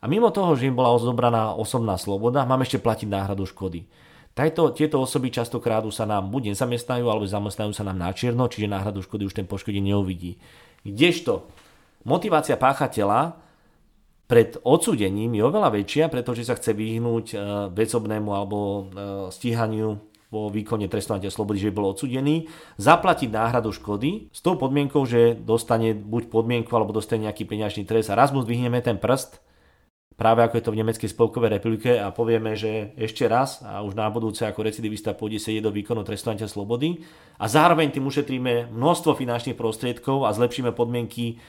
a 0.00 0.04
mimo 0.08 0.32
toho, 0.32 0.56
že 0.56 0.68
im 0.68 0.76
bola 0.76 0.96
ozobraná 0.96 1.52
osobná 1.56 2.00
sloboda, 2.00 2.48
mám 2.48 2.64
ešte 2.64 2.80
platiť 2.80 3.08
náhradu 3.08 3.44
škody. 3.44 3.84
Tajto, 4.30 4.70
tieto 4.72 5.02
osoby 5.02 5.28
častokrát 5.34 5.82
sa 5.90 6.06
nám 6.06 6.30
buď 6.30 6.54
nezamestnajú, 6.54 7.04
alebo 7.10 7.26
zamestnajú 7.26 7.74
sa 7.74 7.82
nám 7.84 7.98
na 7.98 8.10
čierno, 8.14 8.46
čiže 8.46 8.70
náhradu 8.70 9.02
škody 9.02 9.26
už 9.26 9.36
ten 9.36 9.44
poškodený 9.44 9.92
neuvidí. 9.92 10.38
Kdežto 10.86 11.50
motivácia 12.06 12.56
páchateľa 12.56 13.36
pred 14.30 14.54
odsúdením 14.62 15.34
je 15.34 15.42
oveľa 15.42 15.74
väčšia, 15.74 16.06
pretože 16.06 16.46
sa 16.46 16.54
chce 16.54 16.70
vyhnúť 16.70 17.26
e, 17.34 17.36
vecobnému 17.74 18.30
alebo 18.30 18.58
e, 18.62 18.82
stíhaniu 19.34 19.98
vo 20.30 20.46
výkone 20.46 20.86
trestu 20.86 21.18
slobody, 21.18 21.58
že 21.58 21.74
bol 21.74 21.90
odsudený, 21.90 22.46
zaplatiť 22.78 23.28
náhradu 23.34 23.74
škody 23.74 24.30
s 24.30 24.40
tou 24.40 24.54
podmienkou, 24.54 25.02
že 25.02 25.34
dostane 25.34 25.92
buď 25.92 26.30
podmienku 26.30 26.70
alebo 26.70 26.94
dostane 26.94 27.26
nejaký 27.26 27.50
peňažný 27.50 27.82
trest 27.82 28.14
a 28.14 28.18
raz 28.18 28.30
mu 28.30 28.46
zdvihneme 28.46 28.78
ten 28.78 28.94
prst, 28.94 29.42
práve 30.14 30.44
ako 30.44 30.60
je 30.60 30.64
to 30.68 30.72
v 30.76 30.78
Nemeckej 30.84 31.10
spolkovej 31.16 31.50
republike 31.56 31.96
a 31.96 32.12
povieme, 32.12 32.52
že 32.52 32.92
ešte 33.00 33.24
raz 33.24 33.64
a 33.64 33.80
už 33.80 33.96
na 33.96 34.04
budúce 34.12 34.44
ako 34.44 34.68
recidivista 34.68 35.16
pôjde 35.16 35.40
sedieť 35.40 35.64
do 35.64 35.72
výkonu 35.72 36.04
trestu 36.04 36.30
slobody. 36.44 37.00
A 37.40 37.48
zároveň 37.48 37.88
tým 37.88 38.04
ušetríme 38.04 38.68
množstvo 38.68 39.16
finančných 39.16 39.56
prostriedkov 39.56 40.28
a 40.28 40.36
zlepšíme 40.36 40.76
podmienky 40.76 41.40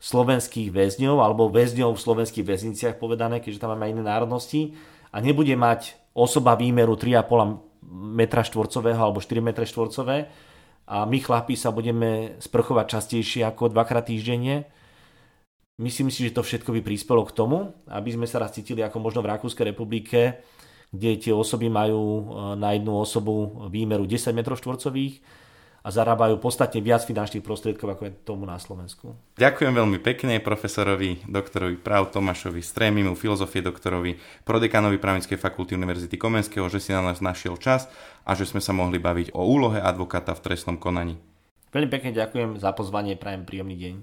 slovenských 0.00 0.72
väzňov 0.72 1.20
alebo 1.20 1.52
väzňov 1.52 1.92
v 1.92 2.00
slovenských 2.00 2.48
väzniciach 2.48 2.96
povedané, 2.96 3.44
keďže 3.44 3.60
tam 3.60 3.76
máme 3.76 3.92
iné 3.92 4.00
národnosti. 4.00 4.72
A 5.12 5.20
nebude 5.20 5.52
mať 5.52 5.94
osoba 6.16 6.56
výmeru 6.56 6.96
3,5 6.96 7.73
metra 7.94 8.42
štvorcového 8.42 8.98
alebo 8.98 9.22
4 9.22 9.38
metre 9.38 9.62
štvorcové 9.62 10.26
a 10.84 11.08
my 11.08 11.18
chlapi 11.22 11.56
sa 11.56 11.72
budeme 11.72 12.36
sprchovať 12.42 12.86
častejšie 12.90 13.40
ako 13.48 13.72
dvakrát 13.72 14.04
týždenne. 14.04 14.68
Myslím 15.80 16.12
si, 16.12 16.28
že 16.28 16.36
to 16.36 16.44
všetko 16.44 16.70
by 16.76 16.80
prispelo 16.84 17.24
k 17.24 17.34
tomu, 17.34 17.72
aby 17.88 18.12
sme 18.12 18.28
sa 18.28 18.38
raz 18.38 18.54
cítili 18.54 18.84
ako 18.84 19.00
možno 19.00 19.24
v 19.24 19.30
Rakúskej 19.32 19.74
republike, 19.74 20.44
kde 20.94 21.18
tie 21.18 21.34
osoby 21.34 21.66
majú 21.66 22.02
e, 22.02 22.22
na 22.54 22.76
jednu 22.78 22.94
osobu 22.94 23.66
výmeru 23.72 24.06
10 24.06 24.30
m 24.30 24.40
štvorcových 24.44 25.14
a 25.84 25.88
zarábajú 25.92 26.40
podstatne 26.40 26.80
viac 26.80 27.04
finančných 27.04 27.44
prostriedkov, 27.44 27.92
ako 27.92 28.02
je 28.08 28.12
tomu 28.24 28.48
na 28.48 28.56
Slovensku. 28.56 29.12
Ďakujem 29.36 29.76
veľmi 29.76 30.00
pekne 30.00 30.40
profesorovi, 30.40 31.20
doktorovi 31.28 31.76
práv 31.76 32.08
Tomášovi 32.08 32.64
Strémimu, 32.64 33.12
filozofie 33.12 33.60
doktorovi, 33.60 34.16
prodekanovi 34.48 34.96
právnickej 34.96 35.36
fakulty 35.36 35.76
Univerzity 35.76 36.16
Komenského, 36.16 36.64
že 36.72 36.80
si 36.80 36.96
na 36.96 37.04
nás 37.04 37.20
našiel 37.20 37.60
čas 37.60 37.84
a 38.24 38.32
že 38.32 38.48
sme 38.48 38.64
sa 38.64 38.72
mohli 38.72 38.96
baviť 38.96 39.36
o 39.36 39.44
úlohe 39.44 39.76
advokáta 39.76 40.32
v 40.32 40.40
trestnom 40.40 40.80
konaní. 40.80 41.20
Veľmi 41.68 41.90
pekne 41.92 42.16
ďakujem 42.16 42.56
za 42.62 42.72
pozvanie, 42.72 43.20
prajem 43.20 43.44
príjemný 43.44 43.76
deň. 43.76 43.94